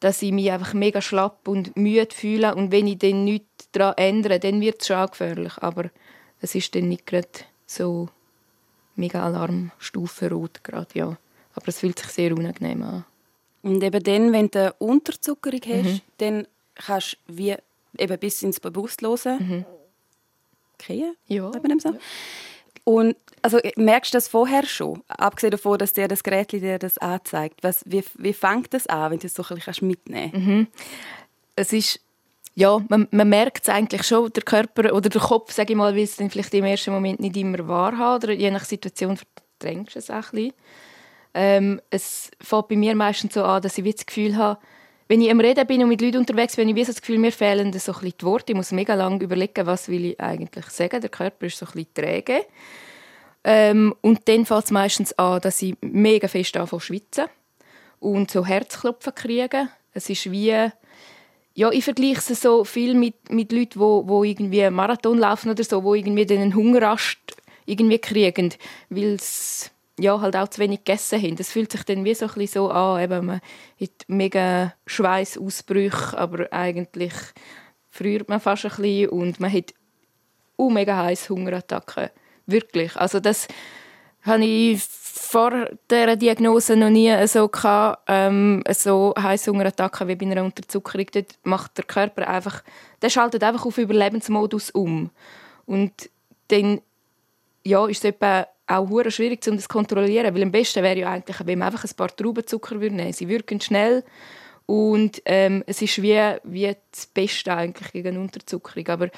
dass 0.00 0.22
ich 0.22 0.32
mich 0.32 0.50
einfach 0.50 0.72
mega 0.72 1.02
schlapp 1.02 1.46
und 1.46 1.76
müde 1.76 2.14
fühle 2.14 2.54
und 2.54 2.72
wenn 2.72 2.86
ich 2.86 2.98
dann 2.98 3.24
nichts 3.24 3.70
daran 3.72 3.94
ändere, 3.98 4.40
dann 4.40 4.60
wird 4.62 4.80
es 4.80 4.86
schon 4.86 5.06
gefährlich, 5.06 5.52
aber 5.58 5.90
es 6.40 6.54
ist 6.54 6.74
dann 6.74 6.88
nicht 6.88 7.06
gerade 7.06 7.28
so 7.66 8.08
mega 8.96 9.24
Alarmstufe 9.24 10.30
rot 10.30 10.64
gerade, 10.64 10.88
ja. 10.94 11.16
Aber 11.54 11.68
es 11.68 11.80
fühlt 11.80 11.98
sich 11.98 12.08
sehr 12.08 12.32
unangenehm 12.32 12.82
an. 12.82 13.04
Und 13.62 13.82
eben 13.82 14.02
dann, 14.02 14.32
wenn 14.32 14.50
du 14.50 14.74
Unterzuckerung 14.78 15.60
hast, 15.66 15.84
mhm. 15.84 16.00
dann 16.18 16.46
kannst 16.74 17.18
du 17.26 17.36
wie 17.36 17.54
eben 17.98 18.18
bis 18.18 18.42
ins 18.42 18.58
Bewusstlose 18.58 19.38
mhm 19.38 19.64
kriegen. 20.78 21.14
Ja. 21.26 21.50
So. 21.78 21.90
ja. 21.90 21.94
Und 22.84 23.16
also, 23.40 23.58
merkst 23.76 24.12
du 24.12 24.16
das 24.16 24.28
vorher 24.28 24.64
schon? 24.66 25.02
Abgesehen 25.08 25.52
davon, 25.52 25.78
dass 25.78 25.94
dir 25.94 26.06
das 26.06 26.22
Gerät 26.22 26.52
dir 26.52 26.78
das 26.78 26.98
anzeigt. 26.98 27.62
Was, 27.62 27.82
wie, 27.86 28.04
wie 28.18 28.32
fängt 28.32 28.74
das 28.74 28.86
an, 28.86 29.12
wenn 29.12 29.18
du 29.18 29.26
es 29.26 29.34
so 29.34 29.42
ein 29.42 29.56
bisschen 29.56 29.88
mitnehmen 29.88 30.32
kannst? 30.32 30.46
Mhm. 30.46 30.66
Es 31.56 31.72
ist 31.72 32.00
ja, 32.56 32.80
man, 32.88 33.08
man 33.10 33.28
merkt 33.28 33.66
es 33.66 33.68
eigentlich 33.68 34.04
schon, 34.04 34.32
der 34.32 34.42
Körper 34.42 34.94
oder 34.94 35.08
der 35.08 35.20
Kopf, 35.20 35.52
sage 35.52 35.72
ich 35.72 35.76
mal, 35.76 35.94
will 35.94 36.04
es 36.04 36.16
dann 36.16 36.30
vielleicht 36.30 36.54
im 36.54 36.64
ersten 36.64 36.92
Moment 36.92 37.20
nicht 37.20 37.36
immer 37.36 37.66
wahrhaben 37.66 38.24
oder 38.24 38.32
je 38.32 38.50
nach 38.50 38.64
Situation 38.64 39.18
verdrängst 39.18 39.96
du 39.96 39.98
es 39.98 40.10
auch 40.10 40.14
ein 40.14 40.30
bisschen. 40.30 40.52
Ähm, 41.34 41.80
es 41.90 42.30
fängt 42.40 42.68
bei 42.68 42.76
mir 42.76 42.94
meistens 42.94 43.34
so 43.34 43.42
an, 43.42 43.60
dass 43.60 43.76
ich 43.76 43.92
das 43.92 44.06
Gefühl 44.06 44.36
habe, 44.36 44.60
wenn 45.08 45.20
ich 45.20 45.30
am 45.30 45.40
Reden 45.40 45.66
bin 45.66 45.82
und 45.82 45.88
mit 45.88 46.00
Leuten 46.00 46.18
unterwegs 46.18 46.56
bin, 46.56 46.68
habe 46.68 46.80
ich 46.80 46.86
das 46.86 47.00
Gefühl, 47.00 47.18
mir 47.18 47.32
fehlen 47.32 47.72
so 47.74 47.92
ein 47.92 48.00
bisschen 48.00 48.14
die 48.20 48.24
Worte. 48.24 48.52
Ich 48.52 48.56
muss 48.56 48.72
mega 48.72 48.94
lange 48.94 49.22
überlegen, 49.22 49.66
was 49.66 49.88
will 49.88 50.06
ich 50.06 50.20
eigentlich 50.20 50.66
sagen. 50.66 51.00
Der 51.00 51.10
Körper 51.10 51.46
ist 51.46 51.58
so 51.58 51.66
ein 51.66 51.72
bisschen 51.72 51.94
träge. 51.94 52.46
Ähm, 53.44 53.94
und 54.00 54.26
dann 54.28 54.46
fängt 54.46 54.64
es 54.64 54.70
meistens 54.70 55.12
an, 55.18 55.40
dass 55.40 55.60
ich 55.60 55.76
mega 55.82 56.28
fest 56.28 56.56
anfange 56.56 56.80
zu 56.80 56.86
schwitzen 56.86 57.24
und 58.00 58.30
so 58.30 58.46
Herzklopfen 58.46 59.14
kriege. 59.14 59.68
Es 59.92 60.08
ist 60.08 60.30
wie... 60.30 60.70
Ja, 61.56 61.70
ich 61.70 61.84
vergleiche 61.84 62.32
es 62.32 62.40
so 62.40 62.64
viel 62.64 62.94
mit, 62.94 63.30
mit 63.30 63.52
Leuten, 63.52 63.70
die 63.74 63.78
wo, 63.78 64.08
wo 64.08 64.24
irgendwie 64.24 64.68
Marathon 64.70 65.18
laufen 65.18 65.50
oder 65.50 65.62
so, 65.62 65.80
die 65.94 66.00
irgendwie 66.00 66.34
einen 66.34 66.56
Hungerast 66.56 67.18
irgendwie 67.64 67.98
kriegen, 67.98 68.52
weil 68.90 69.14
es 69.14 69.70
ja, 69.98 70.20
halt 70.20 70.36
auch 70.36 70.48
zu 70.48 70.60
wenig 70.60 70.84
gegessen 70.84 71.22
haben. 71.22 71.36
Das 71.36 71.50
fühlt 71.52 71.70
sich 71.70 71.84
dann 71.84 72.04
wie 72.04 72.14
so, 72.14 72.28
so 72.46 72.70
an, 72.70 73.02
eben, 73.02 73.26
man 73.26 73.40
hat 73.80 73.90
mega 74.08 74.74
Schweißausbrüche, 74.86 76.18
aber 76.18 76.52
eigentlich 76.52 77.12
friert 77.90 78.28
man 78.28 78.40
fast 78.40 78.64
ein 78.64 78.70
bisschen 78.70 79.08
und 79.10 79.40
man 79.40 79.52
hat 79.52 79.72
auch 80.56 80.70
mega 80.70 80.96
heiße 80.96 81.32
Hungerattacken. 81.32 82.10
Wirklich. 82.46 82.96
Also 82.96 83.20
das 83.20 83.46
habe 84.22 84.44
ich 84.44 84.82
vor 84.82 85.68
dieser 85.90 86.16
Diagnose 86.16 86.76
noch 86.76 86.90
nie 86.90 87.26
so 87.26 87.48
gehabt, 87.48 88.02
ähm, 88.08 88.64
so 88.70 89.14
heiße 89.18 89.50
Hungerattacken 89.50 90.08
wie 90.08 90.16
bei 90.16 90.26
einer 90.26 90.44
Unterzuckerung. 90.44 91.06
Dort 91.12 91.34
macht 91.44 91.78
der 91.78 91.84
Körper 91.84 92.26
einfach, 92.28 92.62
der 93.00 93.10
schaltet 93.10 93.44
einfach 93.44 93.64
auf 93.64 93.78
Überlebensmodus 93.78 94.70
um. 94.70 95.10
Und 95.66 96.10
dann 96.48 96.80
ja, 97.64 97.86
ist 97.86 98.04
es 98.04 98.10
etwa 98.10 98.46
auch 98.66 98.88
hure 98.88 99.10
schwierig 99.10 99.46
um 99.46 99.56
das 99.56 99.64
zu 99.64 99.68
kontrollieren, 99.68 100.34
weil 100.34 100.42
am 100.42 100.52
besten 100.52 100.82
wäre 100.82 100.98
ja 100.98 101.10
eigentlich, 101.10 101.36
wenn 101.44 101.58
man 101.58 101.66
einfach 101.66 101.84
ein 101.84 101.96
paar 101.96 102.14
Traubenzucker 102.14 102.76
nehmen 102.76 102.98
würde. 102.98 103.12
Sie 103.12 103.28
wirken 103.28 103.60
schnell 103.60 104.04
und 104.66 105.20
ähm, 105.26 105.62
es 105.66 105.82
ist 105.82 106.00
wie, 106.00 106.18
wie 106.44 106.74
das 106.90 107.06
Beste 107.06 107.54
eigentlich 107.54 107.92
gegen 107.92 108.16
Unterzuckerung. 108.16 108.88
Aber 108.88 109.10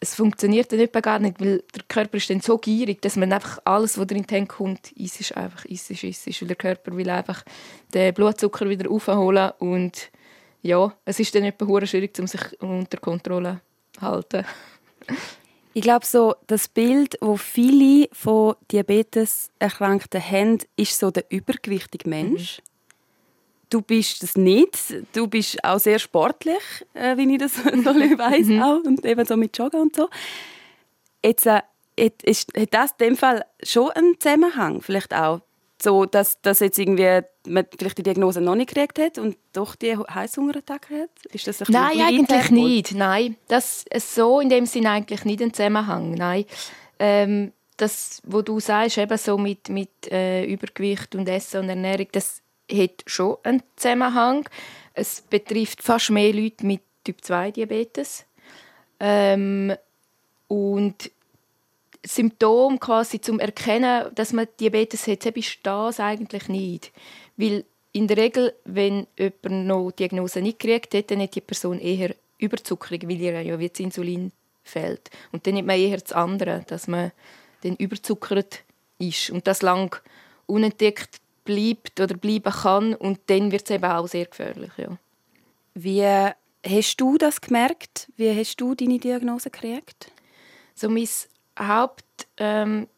es 0.00 0.14
funktioniert 0.14 0.72
dann 0.72 0.80
etwa 0.80 1.00
gar 1.00 1.18
nicht, 1.18 1.40
weil 1.40 1.62
der 1.74 1.82
Körper 1.88 2.16
ist 2.16 2.30
dann 2.30 2.40
so 2.40 2.58
gierig, 2.58 3.00
dass 3.02 3.16
man 3.16 3.32
einfach 3.32 3.58
alles, 3.64 3.98
was 3.98 4.06
drin 4.06 4.26
in 4.28 4.48
kommt, 4.48 4.92
ist 4.92 5.20
ist 5.20 5.36
einfach, 5.36 5.64
ist 5.66 5.90
ist 5.90 6.04
ist 6.04 6.42
weil 6.42 6.48
der 6.48 6.56
Körper 6.56 6.96
will 6.96 7.10
einfach 7.10 7.44
den 7.92 8.12
Blutzucker 8.12 8.68
wieder 8.68 8.90
aufholen 8.90 9.52
und 9.58 10.10
ja, 10.62 10.94
es 11.04 11.20
ist 11.20 11.34
dann 11.34 11.44
etwa 11.44 11.86
schwierig, 11.86 12.18
um 12.18 12.26
sich 12.26 12.62
unter 12.62 12.98
Kontrolle 12.98 13.60
zu 13.92 14.00
halten. 14.00 14.44
Ich 15.76 15.82
glaube, 15.82 16.06
so 16.06 16.36
das 16.46 16.68
Bild, 16.68 17.18
wo 17.20 17.36
viele 17.36 18.08
von 18.12 18.54
Diabetes 18.70 19.50
Erkrankten 19.58 20.22
haben, 20.22 20.58
ist 20.76 20.98
so 20.98 21.10
der 21.10 21.24
übergewichtige 21.30 22.08
Mensch. 22.08 22.58
Mhm. 22.58 22.62
Du 23.70 23.82
bist 23.82 24.22
das 24.22 24.36
nicht. 24.36 24.78
Du 25.12 25.26
bist 25.26 25.62
auch 25.64 25.80
sehr 25.80 25.98
sportlich, 25.98 26.62
äh, 26.94 27.16
wie 27.16 27.32
ich 27.32 27.38
das 27.38 27.56
weiß 27.64 28.46
mhm. 28.46 28.62
auch 28.62 28.84
und 28.84 29.04
eben 29.04 29.26
so 29.26 29.36
mit 29.36 29.58
Joggen 29.58 29.80
und 29.80 29.96
so. 29.96 30.08
Jetzt 31.24 31.46
äh, 31.46 31.62
ist, 31.96 32.56
hat 32.56 32.72
das 32.72 32.92
in 32.92 33.06
dem 33.08 33.16
Fall 33.16 33.44
schon 33.64 33.90
einen 33.90 34.20
Zusammenhang, 34.20 34.80
vielleicht 34.80 35.12
auch 35.12 35.40
so, 35.84 36.04
dass, 36.04 36.40
dass 36.42 36.60
jetzt 36.60 36.78
irgendwie 36.78 37.20
man 37.46 37.66
vielleicht 37.78 37.98
die 37.98 38.02
Diagnose 38.02 38.40
noch 38.40 38.54
nicht 38.54 38.74
gekriegt 38.74 38.98
hat 38.98 39.18
und 39.18 39.36
doch 39.52 39.76
die 39.76 39.96
Heißhungerattacke 39.96 41.02
hat? 41.02 41.26
Ist 41.32 41.46
das 41.46 41.62
ein 41.62 41.66
Nein, 41.70 42.00
eigentlich 42.00 42.50
nicht. 42.50 42.94
Nein, 42.94 43.36
das 43.48 43.84
so 43.98 44.40
in 44.40 44.48
dem 44.48 44.66
Sinne 44.66 44.90
eigentlich 44.90 45.24
nicht 45.24 45.42
ein 45.42 45.52
Zusammenhang. 45.52 46.12
Nein. 46.12 46.44
Ähm, 46.98 47.52
das, 47.76 48.22
wo 48.24 48.42
du 48.42 48.60
sagst, 48.60 48.98
eben 48.98 49.18
so 49.18 49.36
mit, 49.36 49.68
mit 49.68 50.10
äh, 50.10 50.44
Übergewicht 50.44 51.14
und 51.14 51.28
Essen 51.28 51.60
und 51.60 51.68
Ernährung, 51.68 52.06
das 52.12 52.40
hat 52.70 53.02
schon 53.06 53.36
einen 53.42 53.62
Zusammenhang. 53.76 54.48
Es 54.94 55.20
betrifft 55.22 55.82
fast 55.82 56.10
mehr 56.10 56.32
Leute 56.32 56.64
mit 56.64 56.80
Typ 57.04 57.22
2 57.22 57.50
Diabetes. 57.50 58.24
Ähm, 59.00 59.74
und 60.48 61.10
Symptom 62.06 62.78
quasi 62.78 63.20
zum 63.20 63.40
Erkennen, 63.40 64.14
dass 64.14 64.32
man 64.32 64.46
Diabetes 64.60 65.06
hat, 65.06 65.24
ist 65.24 65.58
das 65.62 66.00
eigentlich 66.00 66.48
nicht. 66.48 66.92
Weil 67.36 67.64
in 67.92 68.08
der 68.08 68.16
Regel, 68.16 68.54
wenn 68.64 69.06
jemand 69.18 69.66
noch 69.66 69.90
die 69.90 69.96
Diagnose 69.96 70.40
nicht 70.40 70.58
gekriegt 70.58 70.94
hat, 70.94 71.10
dann 71.10 71.20
hat 71.20 71.34
die 71.34 71.40
Person 71.40 71.78
eher 71.78 72.14
Überzuckerung, 72.38 73.08
weil 73.08 73.20
ihr 73.20 73.40
ja 73.40 73.58
wie 73.58 73.68
das 73.68 73.80
Insulin 73.80 74.32
fehlt. 74.64 75.10
Und 75.32 75.46
dann 75.46 75.56
hat 75.56 75.64
man 75.64 75.78
eher 75.78 75.98
das 75.98 76.12
andere, 76.12 76.64
dass 76.66 76.88
man 76.88 77.12
dann 77.62 77.76
überzuckert 77.76 78.64
ist 78.98 79.30
und 79.30 79.46
das 79.46 79.62
lang 79.62 79.98
unentdeckt 80.46 81.20
bleibt 81.44 82.00
oder 82.00 82.16
bleiben 82.16 82.52
kann 82.52 82.94
und 82.94 83.20
dann 83.26 83.52
wird 83.52 83.64
es 83.64 83.70
eben 83.70 83.84
auch 83.84 84.08
sehr 84.08 84.26
gefährlich. 84.26 84.72
Ja. 84.76 84.96
Wie 85.74 86.04
hast 86.04 86.96
du 86.96 87.18
das 87.18 87.40
gemerkt? 87.40 88.08
Wie 88.16 88.34
hast 88.34 88.56
du 88.56 88.74
deine 88.74 88.98
Diagnose 88.98 89.50
gekriegt? 89.50 90.10
So 90.74 90.88
mein 90.88 91.08
Hauptsymptom, 91.58 92.88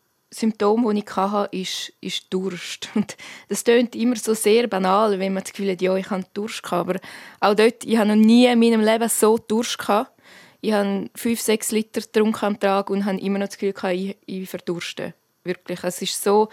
ähm, 0.41 0.85
das 0.85 0.95
ich 0.95 1.17
hatte, 1.17 1.57
ist, 1.57 1.93
ist 2.01 2.27
Durst. 2.31 2.89
Und 2.95 3.17
das 3.49 3.65
klingt 3.65 3.95
immer 3.95 4.17
so 4.17 4.35
sehr 4.35 4.67
banal, 4.67 5.19
wenn 5.19 5.35
man 5.35 5.43
das 5.43 5.53
Gefühl 5.53 5.73
hat, 5.73 5.83
ja, 5.83 5.95
ich 5.97 6.11
habe 6.11 6.25
Durst 6.35 6.63
gehabt. 6.63 6.89
Aber 6.89 7.01
auch 7.41 7.55
dort, 7.55 7.85
ich 7.85 7.97
habe 7.97 8.09
noch 8.09 8.17
nie 8.17 8.47
in 8.47 8.59
meinem 8.59 8.81
Leben 8.81 9.09
so 9.09 9.39
Durst 9.39 9.79
gehabt. 9.79 10.13
Ich 10.61 10.73
habe 10.73 11.09
fünf, 11.15 11.41
sechs 11.41 11.71
Liter 11.71 12.01
getrunken 12.01 12.45
am 12.45 12.61
Tag 12.61 12.91
und 12.91 13.05
habe 13.05 13.21
immer 13.21 13.39
noch 13.39 13.47
das 13.47 13.59
Gefühl 13.59 13.73
gehabt, 13.73 13.95
ich, 13.95 14.17
ich 14.27 14.49
verdurste. 14.49 15.15
Wirklich. 15.45 15.85
Es 15.85 16.03
ist 16.03 16.23
so, 16.23 16.49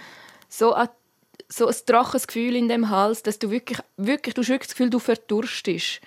so, 0.50 0.74
ein, 0.74 0.90
so 1.50 1.68
ein 1.68 1.76
trockenes 1.86 2.28
Gefühl 2.28 2.56
in 2.56 2.68
dem 2.68 2.90
Hals, 2.90 3.24
dass 3.24 3.40
du 3.40 3.50
wirklich, 3.50 3.80
wirklich, 3.98 4.36
du 4.36 4.42
hast 4.42 4.50
wirklich 4.50 4.68
das 4.68 4.76
Gefühl, 4.76 4.90
du 4.90 5.00
verdurstest. 5.00 6.02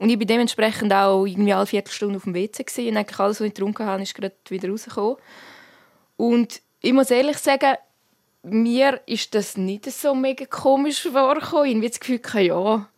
Und 0.00 0.08
ich 0.08 0.18
war 0.18 0.24
dementsprechend 0.24 0.94
auch 0.94 1.26
irgendwie 1.26 1.52
alle 1.52 1.66
Viertelstunde 1.66 2.16
auf 2.16 2.24
dem 2.24 2.34
WC. 2.34 2.64
Gewesen. 2.64 2.88
Und 2.88 2.96
eigentlich 2.96 3.20
alles, 3.20 3.38
was 3.38 3.46
ich 3.46 3.54
getrunken 3.54 3.86
habe, 3.86 4.02
ist 4.02 4.14
gerade 4.14 4.34
wieder 4.48 4.70
rausgekommen. 4.70 5.16
Und 6.16 6.62
ich 6.80 6.92
muss 6.94 7.10
ehrlich 7.10 7.36
sagen, 7.36 7.74
mir 8.42 8.98
ist 9.04 9.34
das 9.34 9.58
nicht 9.58 9.84
so 9.92 10.14
mega 10.14 10.46
komisch 10.46 11.02
vorgekommen. 11.02 11.68
Ich 11.68 11.76
habe 11.76 11.88
das 11.88 12.00
Gefühl, 12.00 12.46
ja, 12.46 12.88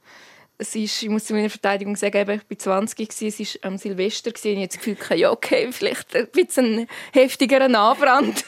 es 0.59 0.77
ist, 0.77 1.03
ich 1.03 1.09
muss 1.09 1.25
zu 1.25 1.35
meiner 1.35 1.51
Verteidigung 1.51 1.97
sagen, 1.97 2.19
ich 2.19 2.29
war 2.29 2.59
20 2.59 3.11
es 3.11 3.21
war 3.21 3.69
am 3.69 3.79
Silvester 3.79 4.31
und 4.31 4.45
ich 4.45 4.57
habe 4.57 4.69
das 4.69 4.77
Gefühl, 4.77 5.19
ja, 5.19 5.33
okay, 5.33 5.69
vielleicht 5.73 6.15
ein 6.15 6.29
bisschen 6.29 6.87
heftigerer 7.13 7.65
Anbrand. 7.65 8.45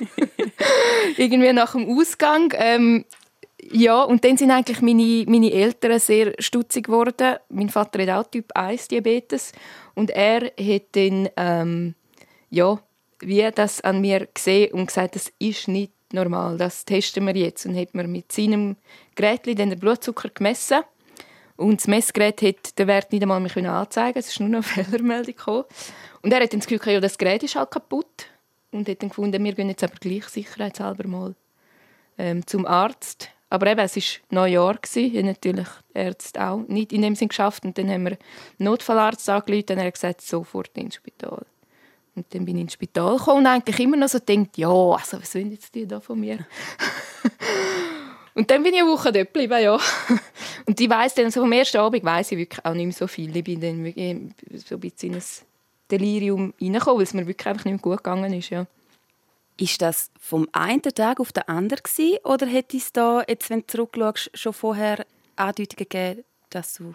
Irgendwie 1.17 1.53
nach 1.53 1.73
dem 1.73 1.91
Ausgang. 1.91 2.55
Ähm, 2.57 3.05
ja, 3.73 4.03
und 4.03 4.25
dann 4.25 4.37
sind 4.37 4.51
eigentlich 4.51 4.81
meine, 4.83 5.25
meine 5.27 5.53
Eltern 5.53 5.99
sehr 5.99 6.35
stutzig 6.39 6.87
geworden. 6.87 7.37
Mein 7.49 7.69
Vater 7.69 8.03
hat 8.03 8.27
auch 8.27 8.31
Typ 8.31 8.51
1 8.55 8.89
Diabetes 8.89 9.53
und 9.95 10.11
er 10.11 10.53
hat 10.59 10.83
dann 10.93 11.29
ähm, 11.37 11.95
ja, 12.51 12.79
wie 13.21 13.51
das 13.55 13.81
an 13.81 14.01
mir 14.01 14.29
gesehen 14.33 14.73
und 14.73 14.87
gesagt, 14.87 15.17
das 15.17 15.33
ist 15.39 15.69
nicht 15.69 15.93
normal, 16.13 16.57
das 16.57 16.85
testen 16.85 17.27
wir 17.27 17.37
jetzt. 17.37 17.67
Und 17.67 17.77
hat 17.77 17.95
mir 17.95 18.07
mit 18.07 18.33
seinem 18.33 18.77
Gerät 19.15 19.47
den 19.47 19.79
Blutzucker 19.79 20.29
gemessen. 20.29 20.83
Und 21.57 21.81
das 21.81 21.87
Messgerät 21.87 22.43
hat 22.43 22.79
den 22.79 22.89
Wert 22.89 23.13
nicht 23.13 23.23
einmal 23.23 23.41
mehr 23.41 23.73
anzeigen 23.73 24.19
Es 24.19 24.29
ist 24.29 24.41
nur 24.41 24.49
noch 24.49 24.65
eine 24.75 24.85
Fehlermeldung 24.85 25.37
gekommen. 25.37 25.65
Und 26.23 26.33
er 26.33 26.43
hat 26.43 26.53
dann 26.53 26.61
das 26.61 26.69
Gefühl, 26.69 26.93
ja, 26.93 27.01
das 27.01 27.19
Gerät 27.19 27.43
ist 27.43 27.55
halt 27.55 27.71
kaputt. 27.71 28.27
Und 28.73 28.89
hat 28.89 29.03
dann 29.03 29.09
gefunden, 29.09 29.43
wir 29.45 29.53
gehen 29.53 29.69
jetzt 29.69 29.85
aber 29.85 29.95
gleich 30.01 30.25
sicherheitshalber 30.25 31.07
mal 31.07 31.35
ähm, 32.19 32.45
zum 32.47 32.67
Arzt. 32.67 33.31
Aber 33.55 33.69
eben, 33.69 33.83
es 33.83 33.95
war 33.95 34.03
Neujahr, 34.31 34.79
ich 34.97 35.13
natürlich 35.13 35.69
die 35.95 35.99
Ärzte 35.99 36.45
auch 36.45 36.67
nicht 36.67 36.93
in 36.93 37.03
dem 37.03 37.15
Sinn 37.15 37.29
geschafft. 37.29 37.65
Und 37.65 37.79
dann 37.79 37.89
haben 37.89 38.03
wir 38.03 38.11
einen 38.11 38.19
Notfallarzt 38.59 39.29
angerufen 39.31 39.67
und 39.71 39.79
er 39.79 39.87
hat 39.87 39.95
gesagt, 39.95 40.23
sofort 40.23 40.77
ins 40.77 40.97
Spital. 40.97 41.47
Und 42.17 42.27
dann 42.35 42.45
bin 42.45 42.57
ich 42.57 42.63
ins 42.63 42.73
Spital 42.73 43.17
gekommen 43.17 43.39
und 43.39 43.47
eigentlich 43.47 43.79
immer 43.79 43.97
noch 43.97 44.09
so 44.09 44.19
gedacht, 44.19 44.59
ja, 44.59 44.69
also 44.69 45.21
was 45.21 45.37
wollen 45.37 45.53
jetzt 45.53 45.73
die 45.73 45.87
da 45.87 46.01
von 46.01 46.19
mir? 46.19 46.45
und 48.35 48.51
dann 48.51 48.65
bin 48.65 48.75
ich 48.75 48.83
eine 48.83 48.91
Woche 48.91 49.13
dort 49.13 49.33
geblieben, 49.33 49.63
ja. 49.63 49.79
Und 50.67 50.81
ich 50.81 50.91
weiss 50.91 51.15
dann, 51.15 51.31
so 51.31 51.41
vom 51.41 51.53
ersten 51.53 51.77
Abend 51.77 52.03
weiss 52.03 52.33
ich 52.33 52.39
wirklich 52.39 52.65
auch 52.65 52.75
nicht 52.75 52.87
mehr 52.87 52.93
so 52.93 53.07
viel. 53.07 53.37
Ich 53.37 53.45
bin 53.45 53.61
dann 53.61 54.35
so 54.67 54.75
ein 54.75 54.81
bisschen 54.81 55.11
in 55.13 55.19
ein 55.19 55.25
Delirium 55.91 56.55
reingekommen, 56.61 56.97
weil 56.97 57.05
es 57.05 57.15
mir 57.15 57.27
wirklich 57.27 57.47
einfach 57.47 57.67
nicht 57.67 57.75
mehr 57.75 57.83
gut 57.83 57.99
gegangen 57.99 58.33
ist, 58.33 58.51
ja. 58.51 58.67
Ist 59.57 59.83
das 59.83 60.11
vom 60.19 60.49
einen 60.53 60.83
Tag 60.83 61.21
auf 61.21 61.33
den 61.33 61.47
anderen 61.47 61.83
gewesen, 61.83 62.19
oder 62.25 62.47
hätte 62.47 62.77
es 62.77 62.93
da, 62.93 63.23
jetzt, 63.29 63.51
wenn 63.51 63.61
du 63.61 63.67
zurückschaust, 63.67 64.31
schon 64.35 64.53
vorher 64.53 65.07
Andeutungen 65.37 65.89
gegeben, 65.89 66.25
dass 66.51 66.75
du 66.75 66.93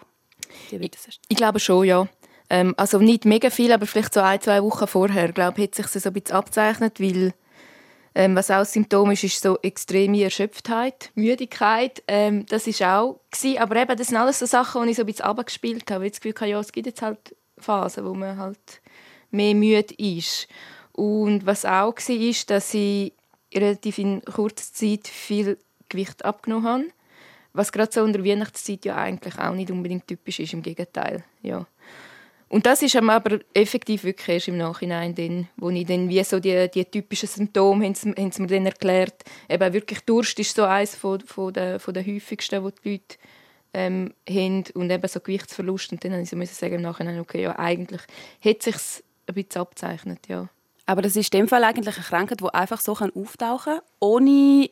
Diabetes 0.70 1.06
hast? 1.06 1.20
Ich, 1.22 1.30
ich 1.30 1.36
glaube 1.36 1.60
schon, 1.60 1.86
ja. 1.86 2.06
Ähm, 2.50 2.74
also 2.76 2.98
nicht 2.98 3.24
mega 3.24 3.48
viel, 3.48 3.72
aber 3.72 3.86
vielleicht 3.86 4.12
so 4.12 4.20
ein, 4.20 4.40
zwei 4.40 4.62
Wochen 4.62 4.86
vorher, 4.86 5.32
glaube 5.32 5.62
hat 5.62 5.74
sich 5.74 5.86
so 5.86 6.08
ein 6.08 6.12
bisschen 6.12 6.36
abzeichnet, 6.36 7.00
weil 7.00 7.32
ähm, 8.14 8.34
was 8.34 8.50
auch 8.50 8.56
ein 8.56 8.64
Symptom 8.64 9.10
ist, 9.12 9.24
ist 9.24 9.40
so 9.40 9.58
extreme 9.62 10.22
Erschöpftheit, 10.22 11.10
Müdigkeit. 11.14 12.02
Ähm, 12.08 12.44
das 12.46 12.66
ist 12.66 12.82
auch 12.82 13.20
gewesen. 13.30 13.58
aber 13.58 13.76
eben, 13.76 13.96
das 13.96 14.08
sind 14.08 14.16
alles 14.16 14.40
so 14.40 14.46
Sachen, 14.46 14.82
die 14.82 14.90
ich 14.90 14.96
so 14.96 15.04
ein 15.04 15.06
bisschen 15.06 15.24
abgespielt 15.24 15.90
habe. 15.90 16.06
Ich 16.06 16.12
das 16.12 16.20
Gefühl 16.20 16.48
ja, 16.48 16.58
es 16.58 16.72
gibt 16.72 16.86
jetzt 16.86 17.02
halt 17.02 17.36
Phasen, 17.58 18.04
wo 18.04 18.14
man 18.14 18.36
halt 18.36 18.82
mehr 19.30 19.54
müde 19.54 19.94
ist. 19.96 20.48
Und 21.00 21.46
was 21.46 21.64
auch 21.64 21.94
war, 21.96 22.14
ist, 22.14 22.50
dass 22.50 22.74
ich 22.74 23.14
relativ 23.54 23.96
in 23.96 24.20
kurzer 24.20 24.70
Zeit 24.70 25.08
viel 25.08 25.56
Gewicht 25.88 26.26
abgenommen 26.26 26.68
habe. 26.68 26.84
Was 27.54 27.72
gerade 27.72 27.90
so 27.90 28.02
unter 28.02 28.22
Weihnachtszeit 28.22 28.84
ja 28.84 28.96
eigentlich 28.96 29.38
auch 29.38 29.54
nicht 29.54 29.70
unbedingt 29.70 30.06
typisch 30.06 30.40
ist, 30.40 30.52
im 30.52 30.60
Gegenteil. 30.60 31.24
Ja. 31.40 31.66
Und 32.50 32.66
das 32.66 32.82
ist 32.82 32.96
aber 32.96 33.38
effektiv 33.54 34.04
wirklich 34.04 34.28
erst 34.28 34.48
im 34.48 34.58
Nachhinein, 34.58 35.14
dann, 35.14 35.48
wo 35.56 35.70
ich 35.70 35.86
dann 35.86 36.10
wie 36.10 36.22
so 36.22 36.38
die, 36.38 36.70
die 36.70 36.84
typischen 36.84 37.30
Symptome 37.30 37.86
haben 37.86 37.94
sie, 37.94 38.10
haben 38.10 38.30
sie 38.30 38.42
mir 38.42 38.48
dann 38.48 38.66
erklärt. 38.66 39.24
Eben 39.48 39.72
wirklich 39.72 40.00
Durst 40.00 40.38
ist 40.38 40.54
so 40.54 40.64
eines 40.64 40.96
von, 40.96 41.20
von, 41.20 41.54
der, 41.54 41.80
von 41.80 41.94
der 41.94 42.04
häufigsten, 42.04 42.62
die 42.62 42.72
die 42.82 42.90
Leute 42.90 43.16
ähm, 43.72 44.12
haben 44.28 44.64
und 44.74 44.90
eben 44.90 45.08
so 45.08 45.20
Gewichtsverlust. 45.20 45.92
Und 45.92 46.04
dann 46.04 46.20
musste 46.20 46.42
ich 46.42 46.50
sagen 46.50 46.74
im 46.74 46.82
Nachhinein, 46.82 47.20
okay, 47.20 47.40
ja, 47.40 47.58
eigentlich 47.58 48.02
hat 48.44 48.62
sich 48.62 48.76
ein 49.26 49.34
bisschen 49.34 49.62
abzeichnet, 49.62 50.28
ja. 50.28 50.50
Aber 50.90 51.02
das 51.02 51.14
ist 51.14 51.32
in 51.32 51.42
dem 51.42 51.48
Fall 51.48 51.62
eigentlich 51.62 51.94
eine 51.94 52.04
Krankheit, 52.04 52.40
die 52.40 52.52
einfach 52.52 52.80
so 52.80 52.94
auftauchen 52.94 53.74
kann, 53.74 53.82
ohne 54.00 54.68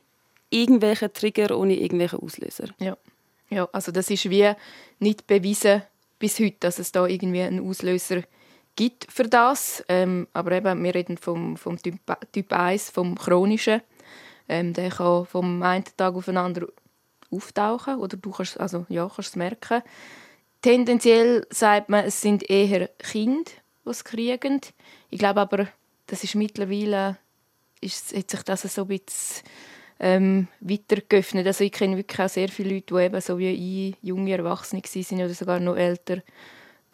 irgendwelche 0.50 1.12
Trigger, 1.12 1.56
ohne 1.56 1.76
irgendwelche 1.76 2.20
Auslöser. 2.20 2.70
Ja. 2.80 2.96
ja, 3.50 3.68
also 3.70 3.92
das 3.92 4.10
ist 4.10 4.28
wie 4.28 4.52
nicht 4.98 5.28
bewiesen, 5.28 5.82
bis 6.18 6.40
heute, 6.40 6.56
dass 6.58 6.80
es 6.80 6.90
da 6.90 7.06
irgendwie 7.06 7.42
einen 7.42 7.64
Auslöser 7.64 8.24
gibt 8.74 9.06
für 9.12 9.28
das. 9.28 9.84
Ähm, 9.88 10.26
aber 10.32 10.50
eben, 10.50 10.82
wir 10.82 10.92
reden 10.92 11.18
vom, 11.18 11.56
vom 11.56 11.80
typ, 11.80 12.00
typ 12.32 12.52
1, 12.52 12.90
vom 12.90 13.16
chronischen. 13.16 13.80
Ähm, 14.48 14.72
der 14.72 14.90
kann 14.90 15.24
vom 15.24 15.62
einen 15.62 15.84
Tag 15.96 16.16
auf 16.16 16.24
den 16.24 16.36
anderen 16.36 16.70
auftauchen 17.30 17.94
oder 17.94 18.16
du 18.16 18.32
kannst, 18.32 18.58
also, 18.58 18.86
ja, 18.88 19.08
kannst 19.08 19.30
es 19.30 19.36
merken. 19.36 19.82
Tendenziell 20.62 21.46
sagt 21.50 21.90
man, 21.90 22.06
es 22.06 22.20
sind 22.20 22.50
eher 22.50 22.88
Kinder, 22.98 23.52
die 23.84 23.90
es 23.90 24.02
kriegen. 24.02 24.60
Ich 25.10 25.20
glaube 25.20 25.42
aber, 25.42 25.68
das 26.08 26.24
ist 26.24 26.34
mittlerweile 26.34 27.16
ist, 27.80 28.14
hat 28.16 28.30
sich 28.30 28.42
das 28.42 28.62
so 28.62 28.82
ein 28.82 28.88
bisschen 28.88 29.44
ähm, 30.00 30.48
weiter. 30.60 31.00
Also 31.46 31.64
ich 31.64 31.72
kenne 31.72 31.96
wirklich 31.96 32.20
auch 32.20 32.28
sehr 32.28 32.48
viele 32.48 32.74
Leute, 32.74 32.94
die 32.94 33.02
eben 33.02 33.20
so 33.20 33.38
wie 33.38 33.90
ich 33.90 33.96
junge 34.02 34.36
Erwachsene 34.36 34.82
waren 34.82 35.24
oder 35.24 35.34
sogar 35.34 35.60
noch 35.60 35.76
älter, 35.76 36.22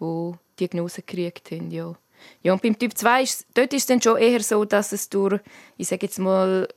die 0.01 0.33
Diagnosen 0.61 1.05
gekriegt 1.07 1.51
haben. 1.51 1.71
Ja. 1.71 1.95
Ja, 2.43 2.55
und 2.55 2.63
beim 2.63 2.79
Typ 2.79 2.97
2 2.97 3.23
ist, 3.23 3.47
dort 3.55 3.73
ist 3.75 3.83
es 3.83 3.87
dann 3.87 4.01
schon 4.01 4.17
eher 4.17 4.41
so, 4.41 4.65
dass 4.65 4.93
es 4.93 5.11
durch, 5.11 5.41
ich 5.77 5.89
sage 5.89 6.07
jetzt 6.07 6.19
mal, 6.19 6.69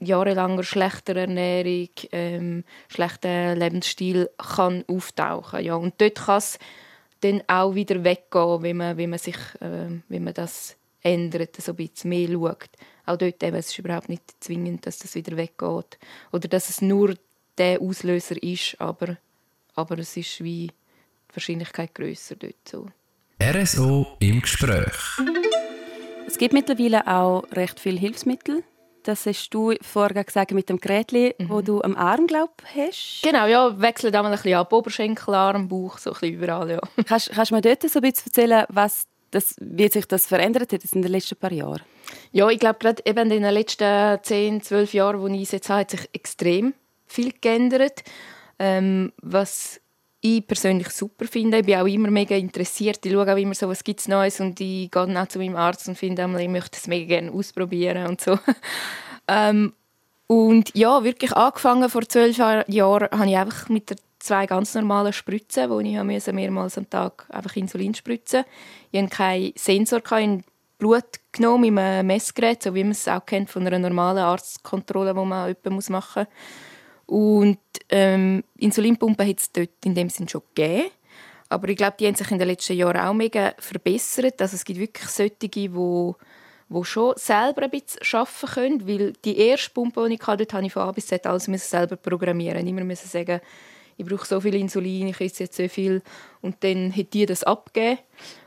jahrelanger 0.00 0.64
schlechter 0.64 1.16
Ernährung, 1.16 1.88
ähm, 2.12 2.64
schlechter 2.88 3.54
Lebensstil 3.54 4.28
kann 4.36 4.84
auftauchen. 4.88 5.64
Ja, 5.64 5.76
und 5.76 5.94
dort 5.98 6.16
kann 6.16 6.38
es 6.38 6.58
dann 7.20 7.42
auch 7.46 7.74
wieder 7.74 8.02
weggehen, 8.04 8.62
wenn 8.62 8.76
man, 8.76 8.96
wenn 8.96 9.10
man, 9.10 9.18
sich, 9.18 9.36
äh, 9.60 10.00
wenn 10.08 10.24
man 10.24 10.34
das 10.34 10.76
ändert, 11.06 11.56
so 11.56 11.72
ein 11.72 11.76
bisschen 11.76 12.10
mehr 12.10 12.28
schaut. 12.28 12.68
Auch 13.06 13.16
dort 13.16 13.42
eben, 13.42 13.56
es 13.56 13.68
ist 13.68 13.78
überhaupt 13.78 14.08
nicht 14.08 14.22
zwingend, 14.40 14.86
dass 14.86 14.98
das 14.98 15.14
wieder 15.14 15.36
weggeht. 15.36 15.98
Oder 16.32 16.48
dass 16.48 16.68
es 16.68 16.82
nur 16.82 17.14
der 17.58 17.80
Auslöser 17.80 18.42
ist, 18.42 18.80
aber, 18.80 19.16
aber 19.74 19.98
es 19.98 20.16
ist 20.16 20.42
wie 20.42 20.66
die 20.66 21.36
Wahrscheinlichkeit 21.36 21.94
grösser 21.94 22.36
dort 22.36 22.68
so. 22.68 22.88
RSO 23.42 24.16
im 24.20 24.40
Gespräch. 24.40 24.96
Es 26.26 26.38
gibt 26.38 26.54
mittlerweile 26.54 27.06
auch 27.06 27.44
recht 27.52 27.78
viele 27.78 27.98
Hilfsmittel. 27.98 28.64
Das 29.04 29.24
hast 29.24 29.50
du 29.50 29.74
vorher 29.82 30.24
gesagt 30.24 30.50
mit 30.50 30.68
dem 30.68 30.78
Gerät, 30.78 31.12
mhm. 31.12 31.48
wo 31.48 31.60
du 31.60 31.80
am 31.82 31.94
Arm 31.94 32.26
glaub, 32.26 32.60
hast. 32.74 33.20
Genau, 33.22 33.46
ja, 33.46 33.80
wechselt 33.80 34.16
einmal 34.16 34.32
ein 34.32 34.38
bisschen 34.38 34.58
ab. 34.58 34.72
Oberschenkel, 34.72 35.32
Arm, 35.34 35.68
Bauch, 35.68 35.98
so 35.98 36.10
ein 36.10 36.14
bisschen 36.14 36.34
überall, 36.34 36.70
ja. 36.70 36.80
Kannst, 37.06 37.30
kannst 37.30 37.52
du 37.52 37.54
mir 37.54 37.60
dort 37.60 37.82
so 37.82 38.00
ein 38.00 38.02
bisschen 38.02 38.26
erzählen, 38.26 38.64
was 38.68 39.06
das, 39.30 39.56
wie 39.60 39.88
sich 39.88 40.06
das 40.06 40.26
verändert 40.26 40.72
hat 40.72 40.84
in 40.92 41.02
den 41.02 41.10
letzten 41.10 41.36
paar 41.36 41.52
Jahren? 41.52 41.82
Ja, 42.32 42.48
ich 42.48 42.58
glaube, 42.58 42.78
gerade 42.78 43.02
eben 43.04 43.30
in 43.30 43.42
den 43.42 43.54
letzten 43.54 44.18
10, 44.22 44.62
12 44.62 44.94
Jahren, 44.94 45.20
wo 45.20 45.26
ich 45.26 45.42
es 45.42 45.52
jetzt 45.52 45.68
habe, 45.68 45.80
hat 45.80 45.90
sich 45.90 46.08
extrem 46.12 46.74
viel 47.06 47.32
geändert. 47.40 48.02
Ähm, 48.58 49.12
was 49.20 49.80
ich 50.20 50.46
persönlich 50.46 50.88
super 50.90 51.26
finde. 51.26 51.58
Ich 51.58 51.66
bin 51.66 51.76
auch 51.76 51.86
immer 51.86 52.10
mega 52.10 52.34
interessiert. 52.36 53.04
Ich 53.04 53.12
schaue 53.12 53.32
auch 53.32 53.36
immer 53.36 53.54
so, 53.54 53.68
was 53.68 53.84
gibt 53.84 54.00
es 54.00 54.08
Neues 54.08 54.40
und 54.40 54.60
ich 54.60 54.90
gehe 54.90 55.06
dann 55.06 55.16
auch 55.16 55.28
zu 55.28 55.38
meinem 55.38 55.56
Arzt 55.56 55.88
und 55.88 55.96
finde, 55.96 56.28
ich 56.40 56.48
möchte 56.48 56.78
es 56.78 56.86
mega 56.86 57.06
gerne 57.06 57.32
ausprobieren 57.32 58.06
und 58.06 58.20
so. 58.20 58.38
ähm, 59.28 59.72
und 60.26 60.74
ja, 60.74 61.04
wirklich 61.04 61.32
angefangen 61.32 61.88
vor 61.88 62.02
zwölf 62.08 62.36
Jahren 62.36 62.64
habe 63.12 63.28
ich 63.28 63.36
einfach 63.36 63.68
mit 63.68 63.90
der 63.90 63.96
zwei 64.26 64.46
ganz 64.46 64.74
normalen 64.74 65.12
Spritzen, 65.12 65.70
wo 65.70 65.80
ich 65.80 65.96
musste 66.02 66.32
mehrmals 66.32 66.76
am 66.76 66.90
Tag 66.90 67.26
einfach 67.30 67.56
Insulin 67.56 67.94
spritzen. 67.94 68.44
Ich 68.90 69.00
hatte 69.00 69.14
keinen 69.14 69.52
Sensor 69.56 70.00
in 70.18 70.44
Blut 70.78 71.04
genommen 71.32 71.74
mit 71.74 71.82
einem 71.82 72.06
Messgerät, 72.06 72.62
so 72.62 72.74
wie 72.74 72.82
man 72.82 72.92
es 72.92 73.08
auch 73.08 73.24
kennt 73.24 73.48
von 73.50 73.66
einer 73.66 73.78
normalen 73.78 74.18
Arztkontrolle, 74.18 75.14
die 75.14 75.24
man 75.24 75.56
machen 75.56 76.26
muss. 76.26 76.26
Und 77.06 77.58
ähm, 77.88 78.42
Insulinpumpen 78.58 79.26
hat 79.26 79.40
es 79.40 79.52
dort 79.52 79.70
in 79.84 79.94
dem 79.94 80.10
Sinn 80.10 80.28
schon 80.28 80.42
gegeben. 80.54 80.90
Aber 81.48 81.68
ich 81.68 81.76
glaube, 81.76 81.96
die 81.98 82.06
haben 82.06 82.16
sich 82.16 82.30
in 82.30 82.38
den 82.38 82.48
letzten 82.48 82.76
Jahren 82.76 83.00
auch 83.00 83.14
mega 83.14 83.54
verbessert. 83.58 84.42
Also 84.42 84.56
es 84.56 84.64
gibt 84.64 84.80
wirklich 84.80 85.08
solche, 85.08 85.36
die 85.36 85.48
die 86.68 86.84
schon 86.84 87.14
selber 87.16 87.62
ein 87.62 87.70
bisschen 87.70 88.00
arbeiten 88.12 88.46
können. 88.46 88.88
Weil 88.88 89.12
die 89.24 89.38
erste 89.38 89.70
Pumpe, 89.70 90.08
die 90.08 90.14
ich 90.16 90.26
hatte, 90.26 90.44
dort 90.44 90.54
habe 90.54 90.66
ich 90.66 90.72
von 90.72 90.82
A 90.82 90.90
bis 90.90 91.06
Z 91.06 91.24
alles 91.26 91.44
selber 91.70 91.96
programmieren. 91.96 92.66
Immer 92.66 92.82
müssen 92.82 93.08
sagen, 93.08 93.40
ich 93.96 94.06
brauche 94.06 94.26
so 94.26 94.40
viel 94.40 94.54
Insulin, 94.54 95.08
ich 95.08 95.20
esse 95.20 95.44
jetzt 95.44 95.56
so 95.56 95.68
viel. 95.68 96.02
Und 96.42 96.56
dann 96.60 96.94
hat 96.94 97.14
die 97.14 97.26
das 97.26 97.44
abgegeben. 97.44 97.98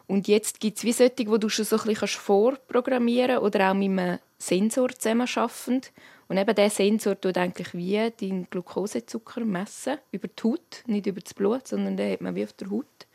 Und 0.07 0.27
jetzt 0.27 0.59
gibt 0.59 0.77
es 0.77 0.83
wie 0.83 0.91
solche, 0.91 1.27
wo 1.27 1.37
du 1.37 1.49
schon 1.49 1.65
so 1.65 1.77
ein 1.77 1.85
bisschen 1.85 2.07
vorprogrammieren 2.07 3.37
kannst 3.37 3.43
oder 3.43 3.69
auch 3.69 3.73
mit 3.73 3.89
einem 3.89 4.19
Sensor 4.37 4.89
zusammen 4.89 5.27
arbeiten. 5.35 5.81
Und 6.27 6.37
eben 6.37 6.55
dieser 6.55 6.69
Sensor 6.69 7.19
tut 7.19 7.37
eigentlich 7.37 7.73
wie 7.73 8.11
deinen 8.19 8.47
Glukosezucker 8.49 9.43
messen, 9.45 9.97
über 10.11 10.27
die 10.27 10.43
Haut, 10.43 10.83
nicht 10.85 11.07
über 11.07 11.21
das 11.21 11.33
Blut, 11.33 11.67
sondern 11.67 11.97
den 11.97 12.13
hat 12.13 12.21
man 12.21 12.35
wie 12.35 12.43
auf 12.43 12.53
der 12.53 12.69
Haut. 12.69 13.07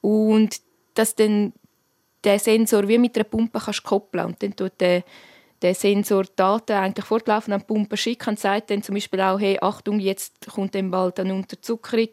Und 0.00 0.60
dass 0.94 1.14
dann 1.14 1.52
der 2.24 2.40
Sensor 2.40 2.88
wie 2.88 2.98
mit 2.98 3.16
einer 3.16 3.24
Pumpe 3.24 3.60
kannst 3.60 3.84
koppeln 3.84 4.26
und 4.26 4.42
dann 4.42 4.56
tut 4.56 4.72
der, 4.80 5.04
der 5.62 5.74
Sensor 5.74 6.24
Daten 6.36 6.72
eigentlich 6.72 7.06
fortlaufend 7.06 7.54
an 7.54 7.60
die 7.60 7.66
Pumpe 7.66 7.96
schicken 7.96 8.30
und 8.30 8.40
sagt 8.40 8.70
dann 8.70 8.82
zum 8.82 8.94
Beispiel 8.94 9.20
auch, 9.20 9.40
hey, 9.40 9.58
Achtung, 9.60 10.00
jetzt 10.00 10.46
kommt 10.48 10.74
dann 10.74 10.90
bald 10.90 11.18
eine 11.18 11.34
Unterzuckerung, 11.34 12.08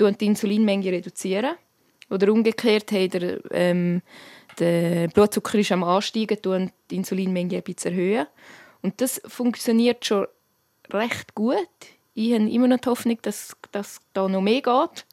die 0.00 0.26
Insulinmenge 0.26 0.92
reduzieren. 0.92 1.56
Oder 2.08 2.32
umgekehrt, 2.32 2.90
hey, 2.90 3.08
der, 3.08 3.38
ähm, 3.52 4.02
der 4.58 5.08
Blutzucker 5.08 5.58
ist 5.58 5.72
am 5.72 5.84
Ansteigen, 5.84 6.38
du 6.42 6.70
die 6.90 6.96
Insulinmenge 6.96 7.56
ein 7.56 7.62
bisschen 7.62 7.92
erhöhen. 7.92 8.26
Und 8.82 9.00
das 9.00 9.20
funktioniert 9.26 10.04
schon 10.04 10.26
recht 10.90 11.34
gut. 11.34 11.56
Ich 12.14 12.34
habe 12.34 12.50
immer 12.50 12.66
noch 12.66 12.78
die 12.78 12.88
Hoffnung, 12.88 13.18
dass 13.22 13.56
das 13.70 14.00
da 14.12 14.26
noch 14.26 14.40
mehr 14.40 14.62
geht. 14.62 15.06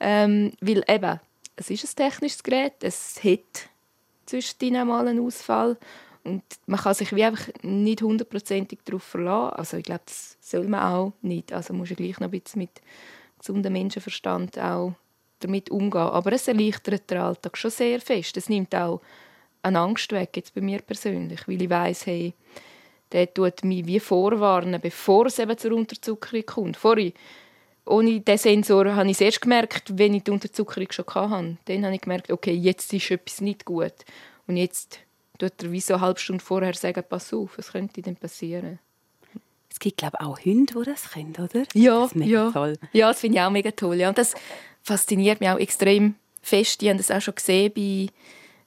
Ähm, 0.00 0.52
weil 0.60 0.84
eben, 0.86 1.20
es 1.56 1.70
ist 1.70 1.84
ein 1.84 2.10
technisches 2.10 2.42
Gerät, 2.42 2.74
es 2.82 3.22
hat 3.24 3.70
zwischendrin 4.26 4.86
mal 4.86 5.06
einen 5.08 5.24
Ausfall 5.24 5.78
und 6.24 6.42
man 6.66 6.80
kann 6.80 6.94
sich 6.94 7.14
wie 7.14 7.24
einfach 7.24 7.48
nicht 7.62 8.02
hundertprozentig 8.02 8.78
darauf 8.84 9.02
verlassen. 9.02 9.56
Also 9.56 9.76
ich 9.76 9.84
glaube, 9.84 10.02
das 10.06 10.38
soll 10.40 10.66
man 10.66 10.80
auch 10.80 11.12
nicht. 11.20 11.52
Also 11.52 11.74
muss 11.74 11.90
ja 11.90 11.96
gleich 11.96 12.18
noch 12.18 12.28
ein 12.28 12.30
bisschen 12.30 12.62
mit 12.62 12.80
gesundem 13.38 13.74
Menschenverstand 13.74 14.58
auch 14.58 14.94
damit 15.40 15.70
umgehen. 15.70 16.00
Aber 16.00 16.32
es 16.32 16.48
erleichtert 16.48 17.10
den 17.10 17.18
Alltag 17.18 17.58
schon 17.58 17.70
sehr 17.70 18.00
fest. 18.00 18.36
Es 18.38 18.48
nimmt 18.48 18.74
auch 18.74 19.02
eine 19.62 19.78
Angst 19.80 20.12
weg, 20.12 20.30
jetzt 20.36 20.54
bei 20.54 20.62
mir 20.62 20.80
persönlich, 20.80 21.46
weil 21.46 21.60
ich 21.60 21.70
weiß, 21.70 22.06
hey, 22.06 22.34
der 23.12 23.32
tut 23.32 23.62
mich 23.64 23.86
wie 23.86 24.00
vorwarnen, 24.00 24.80
bevor 24.80 25.26
es 25.26 25.38
eben 25.38 25.56
zur 25.56 25.72
Unterzuckerung 25.72 26.46
kommt. 26.46 26.76
Vorher, 26.76 27.12
ohne 27.86 28.20
diesen 28.20 28.38
Sensor 28.38 28.94
habe 28.94 29.08
ich 29.08 29.12
es 29.12 29.20
erst 29.20 29.42
gemerkt, 29.42 29.98
wenn 29.98 30.14
ich 30.14 30.24
die 30.24 30.30
Unterzuckerung 30.30 30.90
schon 30.90 31.06
hatte. 31.06 31.56
Dann 31.66 31.84
habe 31.84 31.94
ich 31.94 32.00
gemerkt, 32.00 32.30
okay, 32.30 32.54
jetzt 32.54 32.92
ist 32.94 33.10
etwas 33.10 33.42
nicht 33.42 33.64
gut. 33.66 33.94
Und 34.46 34.56
jetzt 34.56 35.00
tut 35.38 35.62
er 35.62 35.72
wie 35.72 35.80
so 35.80 35.94
eine 35.94 36.02
halbe 36.02 36.20
Stunde 36.20 36.44
vorher 36.44 36.74
sagen, 36.74 37.02
pass 37.08 37.32
auf, 37.32 37.58
was 37.58 37.72
könnte 37.72 38.02
denn 38.02 38.16
passieren? 38.16 38.78
Es 39.70 39.80
gibt, 39.80 39.96
glaube 39.96 40.16
ich, 40.20 40.26
auch 40.26 40.38
Hunde, 40.38 40.72
die 40.72 40.84
das 40.84 41.10
können, 41.10 41.34
oder? 41.36 41.64
Ja, 41.74 42.02
das 42.02 42.12
ja. 42.14 42.50
Toll. 42.52 42.78
Ja, 42.92 43.08
das 43.08 43.20
finde 43.20 43.38
ich 43.38 43.42
auch 43.42 43.50
mega 43.50 43.72
toll. 43.72 43.96
Ja. 43.96 44.08
Und 44.08 44.18
das 44.18 44.34
fasziniert 44.82 45.40
mich 45.40 45.50
auch 45.50 45.58
extrem 45.58 46.14
fest. 46.40 46.82
Ich 46.82 46.88
habe 46.88 46.98
das 46.98 47.10
auch 47.10 47.20
schon 47.20 47.34
gesehen 47.34 47.72
bei 47.74 48.08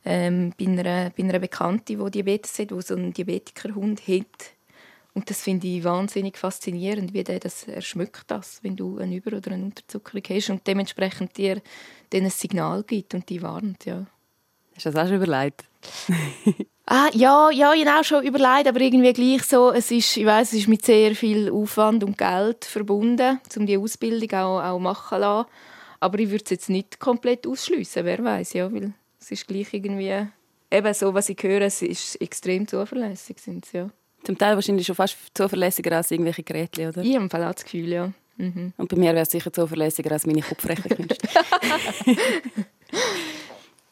ähm, 0.07 0.53
bei, 0.57 0.65
einer, 0.65 1.09
bei 1.09 1.23
einer 1.23 1.39
Bekannten, 1.39 1.85
die 1.85 2.11
Diabetes 2.11 2.57
hat, 2.59 2.71
die 2.71 2.81
so 2.81 2.95
einen 2.95 3.13
Diabetikerhund 3.13 4.07
hat. 4.07 4.53
Und 5.13 5.29
das 5.29 5.41
finde 5.41 5.67
ich 5.67 5.83
wahnsinnig 5.83 6.37
faszinierend, 6.37 7.13
wie 7.13 7.23
der 7.23 7.39
das 7.39 7.67
erschmückt, 7.67 8.25
das, 8.27 8.63
wenn 8.63 8.75
du 8.75 8.99
eine 8.99 9.15
Über- 9.15 9.35
oder 9.35 9.51
eine 9.51 9.65
Unterzuckerung 9.65 10.23
hast 10.29 10.49
und 10.49 10.65
dementsprechend 10.65 11.35
dir 11.37 11.61
dann 12.11 12.23
ein 12.23 12.29
Signal 12.29 12.83
gibt 12.83 13.15
und 13.15 13.27
die 13.27 13.41
warnt. 13.41 13.85
Ja. 13.85 14.05
Hast 14.77 14.85
du 14.85 14.91
das 14.91 15.03
auch 15.03 15.07
schon 15.07 15.23
überlegt? 15.23 15.63
ah, 16.85 17.09
ja, 17.13 17.49
ja, 17.49 17.71
auch 17.71 18.03
schon 18.03 18.23
überlegt, 18.23 18.67
aber 18.67 18.79
irgendwie 18.79 19.11
gleich 19.11 19.41
so, 19.41 19.71
es 19.71 19.89
ist, 19.89 20.17
ich 20.17 20.25
weiß, 20.25 20.53
es 20.53 20.59
ist 20.59 20.67
mit 20.67 20.85
sehr 20.85 21.15
viel 21.15 21.49
Aufwand 21.49 22.03
und 22.03 22.15
Geld 22.15 22.63
verbunden, 22.63 23.39
um 23.55 23.65
die 23.65 23.75
Ausbildung 23.75 24.39
auch, 24.39 24.61
auch 24.61 24.77
machen 24.77 25.15
zu 25.15 25.19
lassen. 25.19 25.49
Aber 25.99 26.19
ich 26.19 26.29
würde 26.29 26.43
es 26.43 26.51
jetzt 26.51 26.69
nicht 26.69 26.99
komplett 26.99 27.47
ausschließen, 27.47 28.05
wer 28.05 28.23
weiß, 28.23 28.53
ja, 28.53 28.71
weil 28.71 28.93
es 29.19 29.31
ist 29.31 29.47
gleich 29.47 29.73
irgendwie, 29.73 30.27
eben 30.69 30.93
so, 30.93 31.11
was 31.11 31.29
ich 31.29 31.41
höre, 31.41 31.61
es 31.61 31.81
ist 31.81 32.21
extrem 32.21 32.67
zuverlässig. 32.67 33.39
Sind 33.39 33.65
ja. 33.73 33.89
Zum 34.23 34.37
Teil 34.37 34.53
wahrscheinlich 34.53 34.85
schon 34.85 34.95
fast 34.95 35.17
zuverlässiger 35.33 35.97
als 35.97 36.11
irgendwelche 36.11 36.43
Geräte, 36.43 36.89
oder? 36.89 37.01
Ich 37.01 37.15
habe 37.15 37.25
auch 37.25 37.53
das 37.53 37.63
Gefühl, 37.63 37.91
ja. 37.91 38.13
Mhm. 38.35 38.73
Und 38.77 38.89
bei 38.89 38.95
mir 38.95 39.13
wäre 39.13 39.23
es 39.23 39.31
sicher 39.31 39.51
zuverlässiger 39.51 40.11
als 40.11 40.27
meine 40.27 40.43
Kopfrechenkünste. 40.43 41.17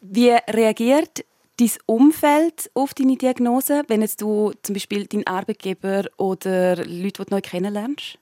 Wie 0.08 0.30
reagiert 0.30 1.24
dein 1.58 1.70
Umfeld 1.86 2.70
auf 2.74 2.94
deine 2.94 3.16
Diagnose, 3.16 3.82
wenn 3.88 4.02
jetzt 4.02 4.20
du 4.20 4.52
zum 4.62 4.74
Beispiel 4.74 5.06
deinen 5.06 5.26
Arbeitgeber 5.26 6.04
oder 6.16 6.76
Leute, 6.76 6.84
die 6.86 7.12
du 7.12 7.24
neu 7.30 7.40
kennenlernst? 7.40 8.18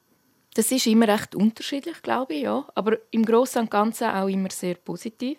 Das 0.55 0.71
ist 0.71 0.87
immer 0.87 1.09
recht 1.09 1.35
unterschiedlich, 1.35 2.01
glaube 2.01 2.35
ich, 2.35 2.43
ja. 2.43 2.65
Aber 2.75 2.99
im 3.11 3.25
Großen 3.25 3.61
und 3.63 3.71
Ganzen 3.71 4.09
auch 4.09 4.29
immer 4.29 4.51
sehr 4.51 4.77
positiv. 4.77 5.39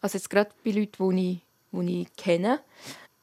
Also 0.00 0.16
jetzt 0.16 0.30
gerade 0.30 0.50
bei 0.64 0.70
Leuten, 0.70 1.16
die 1.16 1.42
ich, 1.72 1.86
die 1.86 2.02
ich 2.02 2.16
kenne. 2.16 2.60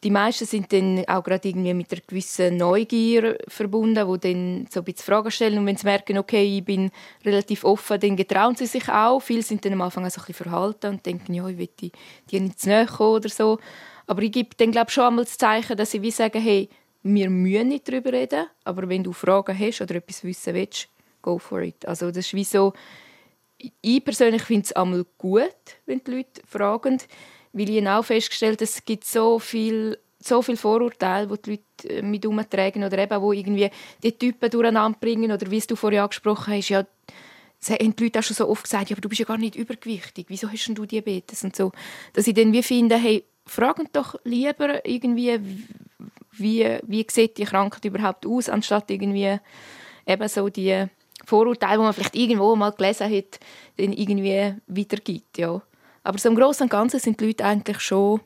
Die 0.08 0.12
meisten 0.12 0.46
sind 0.46 0.72
dann 0.72 1.04
auch 1.10 1.22
gerade 1.22 1.50
irgendwie 1.50 1.74
mit 1.74 1.91
einer 1.91 2.00
gewissen 2.08 2.56
Neugier 2.56 3.38
verbunden, 3.50 4.10
die 4.10 4.20
dann 4.22 4.65
so 4.72 4.80
ein 4.80 4.86
bisschen 4.86 5.04
Fragen 5.04 5.30
stellen. 5.30 5.60
Und 5.60 5.65
wenn 5.65 5.76
sie 5.76 5.86
merken, 5.86 6.17
okay, 6.17 6.60
ich 6.60 6.63
bin 6.63 6.91
relativ 7.26 7.65
offen, 7.65 8.00
dann 8.00 8.15
getrauen 8.15 8.56
sie 8.56 8.67
sich 8.67 8.88
auch. 8.88 9.20
Viele 9.20 9.41
sind 9.41 9.65
dann 9.65 9.74
am 9.74 9.82
Anfang 9.82 10.06
auch 10.06 10.10
so 10.10 10.22
ein 10.22 10.28
bisschen 10.28 10.50
verhalten 10.50 10.91
und 10.91 11.06
denken, 11.06 11.34
ja, 11.34 11.46
ich 11.50 11.58
will 11.58 11.67
die 11.78 11.91
nicht 12.39 12.58
zu 12.58 12.70
nahe 12.70 12.88
oder 12.98 13.28
so. 13.28 13.60
Aber 14.06 14.22
ich 14.22 14.32
gebe 14.32 14.52
dann 14.56 14.72
glaube 14.72 14.91
schon 14.91 15.04
einmal 15.04 15.26
das 15.26 15.38
Zeichen, 15.38 15.76
dass 15.76 15.91
sie 15.91 16.02
wie 16.02 16.12
sagen, 16.12 16.41
hey, 16.41 16.70
wir 17.04 17.30
müssen 17.30 17.67
nicht 17.67 17.89
darüber 17.89 18.13
reden, 18.13 18.46
aber 18.63 18.88
wenn 18.88 19.04
du 19.04 19.12
Fragen 19.12 19.60
hast 19.60 19.82
oder 19.82 19.96
etwas 19.96 20.24
wissen 20.24 20.54
willst, 20.54 20.88
go 21.22 21.38
for 21.38 21.60
it. 21.60 21.86
Also 21.86 22.08
das 22.12 22.28
ist 22.28 22.34
wie 22.34 22.46
so, 22.46 22.72
ich 23.82 24.06
persönlich 24.06 24.43
finde 24.43 24.63
es 24.63 24.72
einmal 24.72 25.06
gut, 25.17 25.52
wenn 25.86 26.02
die 26.02 26.12
Leute 26.12 26.41
fragen, 26.48 27.00
weil 27.54 27.70
ich 27.70 27.88
auch 27.88 28.04
festgestellt 28.04 28.62
es 28.62 28.84
gibt 28.86 29.06
so 29.06 29.40
viel 29.40 29.98
so 30.20 30.42
viele 30.42 30.58
Vorurteile, 30.58 31.28
die 31.28 31.42
die 31.42 31.50
Leute 31.52 32.00
äh, 32.00 32.02
mit 32.02 32.26
umtragen 32.26 32.84
oder 32.84 32.98
eben, 32.98 33.22
wo 33.22 33.34
irgendwie 33.34 33.70
die 34.04 34.12
Typen 34.12 34.50
durcheinander 34.50 34.98
bringen 35.00 35.32
oder 35.32 35.50
wie 35.50 35.60
du 35.60 35.76
vorher 35.76 36.04
angesprochen 36.04 36.56
hast, 36.56 36.70
ja, 36.70 36.84
haben 37.70 37.96
die 37.96 38.04
Leute 38.04 38.20
auch 38.20 38.24
schon 38.24 38.36
so 38.36 38.50
oft 38.50 38.64
gesagt, 38.64 38.90
ja, 38.90 38.96
aber 38.96 39.02
du 39.02 39.10
bist 39.10 39.20
ja 39.20 39.26
gar 39.26 39.38
nicht 39.38 39.56
übergewichtig, 39.56 40.26
wieso 40.30 40.52
hast 40.52 40.68
du 40.68 40.86
Diabetes 40.86 41.44
und 41.44 41.56
so. 41.56 41.72
Dass 42.14 42.28
ich 42.28 42.34
dann 42.34 42.54
wie 42.54 42.64
finde, 42.64 42.98
hey, 42.98 43.24
fragen 43.46 43.90
doch 43.94 44.16
lieber 44.24 44.86
irgendwie, 44.86 45.40
wie, 46.34 46.78
wie 46.84 47.06
sieht 47.10 47.38
die 47.38 47.46
Krankheit 47.46 47.86
überhaupt 47.86 48.26
aus, 48.26 48.50
anstatt 48.50 48.92
irgendwie 48.92 49.40
eben 50.06 50.28
so 50.28 50.50
die 50.50 50.86
Vorurteile, 51.26 51.78
die 51.78 51.84
man 51.84 51.94
vielleicht 51.94 52.16
irgendwo 52.16 52.56
mal 52.56 52.72
gelesen 52.72 53.12
hat, 53.12 53.40
dann 53.78 53.94
irgendwie 53.94 54.54
weitergibt. 54.68 55.38
Ja. 55.38 55.62
Aber 56.08 56.20
so 56.20 56.30
im 56.30 56.36
Großen 56.36 56.63
und 56.63 56.70
Ganzen 56.70 57.02
sind 57.02 57.20
die 57.20 57.26
Leute 57.26 57.43
eigentlich 57.43 57.82
schon 57.82 58.22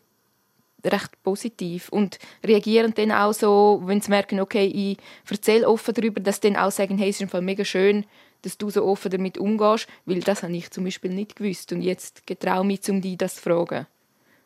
recht 0.86 1.24
positiv 1.24 1.90
und 1.90 2.20
reagieren 2.44 2.94
dann 2.94 3.12
auch 3.12 3.34
so, 3.34 3.82
wenn 3.86 4.02
sie 4.02 4.12
merken, 4.12 4.40
okay, 4.40 4.66
ich 4.68 4.98
erzähle 5.28 5.68
offen 5.68 5.96
darüber, 5.96 6.20
dass 6.20 6.36
sie 6.36 6.52
dann 6.52 6.58
auch 6.58 6.70
sagen, 6.70 7.00
hey, 7.00 7.10
es 7.10 7.16
ist 7.16 7.24
im 7.24 7.30
Fall 7.30 7.42
mega 7.42 7.66
schön, 7.66 8.06
dass 8.44 8.60
du 8.60 8.70
so 8.70 8.86
offen 8.86 9.10
damit 9.10 9.40
umgehst, 9.40 9.88
weil 10.06 10.20
das 10.20 10.44
habe 10.44 10.56
ich 10.56 10.70
zum 10.70 10.84
Beispiel 10.84 11.12
nicht 11.12 11.36
gewusst 11.36 11.72
und 11.72 11.82
jetzt 11.82 12.28
getraue 12.28 12.64
mich, 12.64 12.88
um 12.88 13.02
dich 13.02 13.18
das 13.18 13.36
zu 13.36 13.42
fragen. 13.42 13.88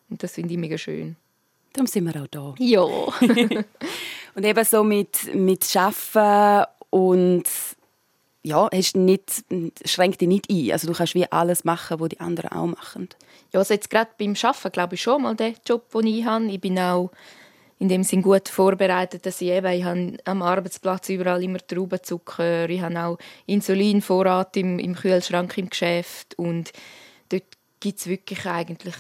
Und 0.10 0.24
das 0.24 0.32
finde 0.32 0.54
ich 0.54 0.60
mega 0.60 0.78
schön. 0.78 1.18
Darum 1.74 1.88
sind 1.88 2.06
wir 2.06 2.22
auch 2.22 2.28
da. 2.28 2.56
Ja. 2.58 2.84
und 4.36 4.46
eben 4.46 4.64
so 4.64 4.82
mit, 4.86 5.36
mit 5.36 5.76
Arbeiten 5.76 6.72
und 6.90 7.44
ja, 8.46 8.70
hast 8.72 8.96
nicht, 8.96 9.44
schränkt 9.86 10.22
dich 10.22 10.28
nicht 10.28 10.50
ein. 10.50 10.72
Also 10.72 10.88
du 10.88 10.94
kannst 10.94 11.16
wie 11.16 11.30
alles 11.32 11.64
machen, 11.64 12.00
was 12.00 12.10
die 12.10 12.20
anderen 12.20 12.52
auch 12.52 12.68
machen. 12.68 13.10
Ja, 13.56 13.60
also 13.60 13.74
jetzt 13.74 13.90
gerade 13.90 14.12
beim 14.20 14.36
Arbeiten 14.44 14.72
glaube 14.74 14.96
ich 14.96 15.02
schon 15.02 15.22
mal 15.22 15.34
den 15.34 15.56
Job, 15.66 15.90
den 15.94 16.08
ich 16.08 16.26
habe. 16.26 16.46
Ich 16.48 16.60
bin 16.60 16.78
auch 16.78 17.10
in 17.80 17.88
dem 17.88 18.04
Sinn 18.04 18.22
gut 18.22 18.50
vorbereitet, 18.50 19.26
dass 19.26 19.40
ich 19.40 19.48
eben, 19.48 19.72
ich 19.72 19.86
habe 19.86 20.18
am 20.26 20.42
Arbeitsplatz 20.42 21.08
überall 21.08 21.42
immer 21.42 21.60
Traubenzucker, 21.60 22.68
ich 22.68 22.82
habe 22.82 23.00
auch 23.00 23.18
Insulinvorrat 23.46 24.58
im, 24.58 24.78
im 24.78 24.94
Kühlschrank 24.94 25.58
im 25.58 25.70
Geschäft 25.70 26.38
und 26.38 26.74
dort 27.30 27.46
gibt 27.80 28.00
es 28.00 28.08
wirklich 28.08 28.46
eigentlich 28.46 28.96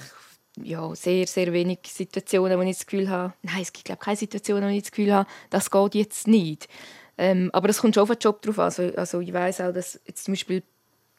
ja, 0.64 0.96
sehr, 0.96 1.28
sehr 1.28 1.52
wenig 1.52 1.80
Situationen, 1.88 2.58
wo 2.58 2.62
ich 2.62 2.78
das 2.78 2.86
Gefühl 2.86 3.10
habe, 3.10 3.34
nein, 3.42 3.62
es 3.62 3.74
gibt 3.74 3.84
glaube 3.84 4.00
keine 4.00 4.16
Situationen, 4.16 4.70
wo 4.70 4.74
ich 4.74 4.84
das 4.84 4.92
Gefühl 4.92 5.14
habe, 5.14 5.30
das 5.50 5.70
geht 5.70 5.96
jetzt 5.96 6.30
nicht. 6.30 6.70
Ähm, 7.18 7.50
aber 7.52 7.68
es 7.68 7.80
kommt 7.82 7.96
schon 7.96 8.04
auf 8.04 8.10
den 8.10 8.20
Job 8.20 8.42
drauf 8.42 8.60
an. 8.60 8.66
Also, 8.66 8.84
also 8.96 9.20
ich 9.20 9.34
weiß 9.34 9.60
auch, 9.60 9.74
dass 9.74 10.00
jetzt 10.06 10.24
zum 10.24 10.34
Beispiel 10.34 10.64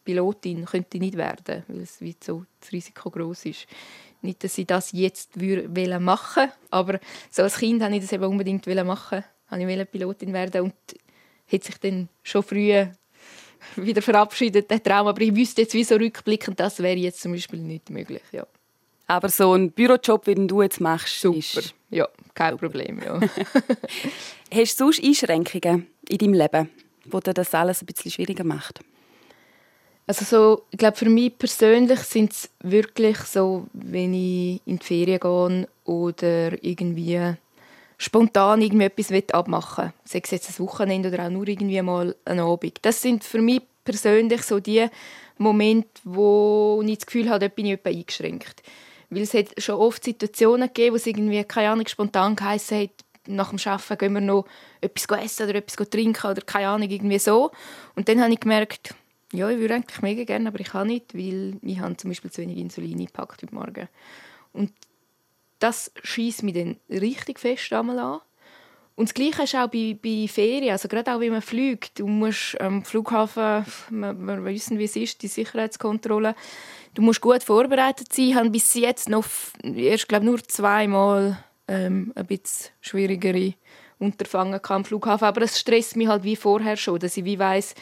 Pilotin 0.07 0.65
könnte 0.65 0.99
nicht 0.99 1.17
werden, 1.17 1.65
weil 1.69 1.81
es 1.81 2.01
wie 2.01 2.17
so 2.23 2.45
das 2.61 2.73
Risiko 2.73 3.11
groß 3.11 3.47
ist. 3.47 3.67
Nicht, 4.23 4.43
dass 4.43 4.57
ich 4.57 4.67
das 4.67 4.93
jetzt 4.93 5.37
machen 5.37 6.05
machen 6.05 6.51
aber 6.71 6.99
so 7.31 7.43
als 7.43 7.59
Kind 7.59 7.83
wollte 7.83 7.97
ich 7.97 8.03
das 8.03 8.13
eben 8.13 8.25
unbedingt 8.25 8.67
machen. 8.67 9.25
Ich 9.51 9.59
wollte 9.59 9.87
Pilotin 9.87 10.33
werden 10.33 10.63
und 10.63 10.75
hätte 11.47 11.67
sich 11.67 11.79
dann 11.79 12.09
schon 12.23 12.43
früh 12.43 12.87
wieder 13.77 14.03
verabschiedet, 14.03 14.71
der 14.71 14.83
Traum. 14.83 15.09
Aber 15.09 15.21
ich 15.21 15.35
wüsste 15.35 15.63
jetzt 15.63 15.75
wie 15.75 15.85
so 15.85 15.97
rückblickend, 15.97 16.59
das 16.59 16.83
wäre 16.83 16.97
jetzt 16.97 17.21
zum 17.21 17.33
Beispiel 17.33 17.61
nicht 17.61 17.91
möglich. 17.91 18.23
Ja. 18.33 18.47
Aber 19.09 19.29
so 19.29 19.53
ein 19.53 19.71
Bürojob, 19.71 20.27
wie 20.27 20.35
du 20.35 20.63
jetzt 20.63 20.81
machst, 20.81 21.21
super. 21.21 21.39
Ist... 21.39 21.75
Ja, 21.91 22.09
kein 22.35 22.57
Problem. 22.57 23.01
Ja. 23.05 23.21
Hast 24.53 24.81
du 24.81 24.85
sonst 24.85 25.05
Einschränkungen 25.05 25.87
in 26.09 26.19
deinem 26.19 26.35
Leben, 26.35 26.71
die 27.05 27.21
dir 27.21 27.35
das 27.35 27.55
alles 27.55 27.83
ein 27.83 27.87
bisschen 27.87 28.11
schwieriger 28.11 28.45
macht? 28.45 28.81
Also 30.09 30.25
so, 30.25 30.63
ich 30.71 30.79
glaube, 30.79 30.97
für 30.97 31.09
mich 31.09 31.37
persönlich 31.37 31.99
sind 32.01 32.33
es 32.33 32.49
wirklich 32.61 33.19
so, 33.19 33.67
wenn 33.73 34.15
ich 34.15 34.61
in 34.65 34.79
die 34.79 34.85
Ferien 34.85 35.19
gehe 35.19 35.69
oder 35.85 36.65
irgendwie 36.65 37.35
spontan 37.99 38.63
irgendwie 38.63 38.85
etwas 38.85 39.35
abmachen 39.35 39.87
will. 39.87 39.93
Sei 40.05 40.21
es 40.23 40.31
jetzt 40.31 40.51
ein 40.51 40.65
Wochenende 40.65 41.09
oder 41.09 41.27
auch 41.27 41.31
nur 41.31 41.49
irgendwie 41.49 41.83
mal 41.83 42.15
einen 42.25 42.41
Abend. 42.41 42.79
Das 42.83 43.03
sind 43.03 43.25
für 43.25 43.41
mich 43.41 43.63
persönlich 43.85 44.43
so 44.43 44.61
die 44.61 44.87
Momente, 45.39 45.89
wo 46.05 46.83
ich 46.87 46.99
das 46.99 47.07
Gefühl 47.07 47.29
habe, 47.29 47.41
dort 47.41 47.57
bin 47.57 47.67
ich 47.67 47.85
eingeschränkt. 47.85 48.63
Weil 49.11 49.23
es 49.23 49.35
hat 49.35 49.61
schon 49.61 49.77
oft 49.77 50.05
Situationen 50.05 50.69
gegeben, 50.69 50.93
wo 50.93 50.97
es 50.97 51.07
irgendwie, 51.07 51.43
keine 51.45 51.71
Ahnung, 51.71 51.87
spontan 51.87 52.37
geheißen 52.37 52.83
hat, 52.83 52.91
nach 53.29 53.51
dem 53.51 53.59
Arbeiten 53.65 53.99
gehen 53.99 54.13
wir 54.15 54.21
noch 54.21 54.47
etwas 54.81 55.19
essen 55.19 55.49
oder 55.49 55.57
etwas 55.57 55.89
trinken 55.91 56.31
oder 56.31 56.43
keine 56.43 56.69
Ahnung, 56.69 56.89
irgendwie 56.89 57.19
so. 57.19 57.51
Und 57.97 58.09
dann 58.09 58.21
habe 58.23 58.33
ich 58.33 58.41
gemerkt, 58.41 58.95
ja, 59.33 59.51
ich 59.51 59.59
würde 59.59 59.75
eigentlich 59.75 60.03
mega 60.03 60.25
gerne, 60.25 60.49
aber 60.49 60.61
ich 60.61 60.69
kann 60.69 60.87
nicht, 60.87 61.15
weil 61.15 61.59
ich 61.63 61.81
habe 61.81 61.97
zum 61.97 62.11
Beispiel 62.11 62.31
zu 62.31 62.43
wenig 62.43 62.59
Insulin 62.59 63.05
gepackt 63.05 63.43
heute 63.43 63.55
Morgen. 63.55 63.89
Und 64.53 64.73
das 65.59 65.91
schießt 66.03 66.43
mich 66.43 66.55
dann 66.55 66.77
richtig 66.91 67.41
fest 67.41 67.73
einmal 67.73 67.99
an. 67.99 68.21
Und 68.95 69.11
das 69.11 69.15
Gleiche 69.15 69.43
ist 69.43 69.55
auch 69.55 69.69
bei, 69.69 69.97
bei 70.03 70.27
Ferien, 70.27 70.73
also 70.73 70.89
gerade 70.89 71.15
auch 71.15 71.21
wenn 71.21 71.33
man 71.33 71.43
fliegt. 71.43 71.99
Du 71.99 72.07
musst 72.07 72.59
am 72.61 72.83
Flughafen, 72.83 73.67
wir, 73.91 74.45
wissen, 74.45 74.79
wie 74.79 74.85
es 74.85 74.97
ist, 74.97 75.21
die 75.23 75.29
Sicherheitskontrolle. 75.29 76.35
Du 76.95 77.03
musst 77.03 77.21
gut 77.21 77.43
vorbereitet 77.43 78.11
sein. 78.11 78.29
Ich 78.29 78.35
habe 78.35 78.49
bis 78.49 78.73
jetzt 78.75 79.11
noch 79.11 79.27
erst, 79.63 80.09
glaube 80.09 80.25
nur 80.25 80.43
zweimal 80.43 81.37
ähm, 81.69 82.13
ein 82.15 82.27
bisschen 82.27 82.71
schwierigere 82.81 83.53
Unterfangen 83.99 84.61
am 84.67 84.85
Flughafen. 84.87 85.29
Aber 85.29 85.43
es 85.43 85.61
stresst 85.61 85.97
mich 85.97 86.09
halt 86.09 86.25
wie 86.25 86.37
vorher 86.37 86.79
schon, 86.79 86.99
dass 86.99 87.19
ich 87.19 87.25
wie 87.27 87.39
weiss, 87.39 87.75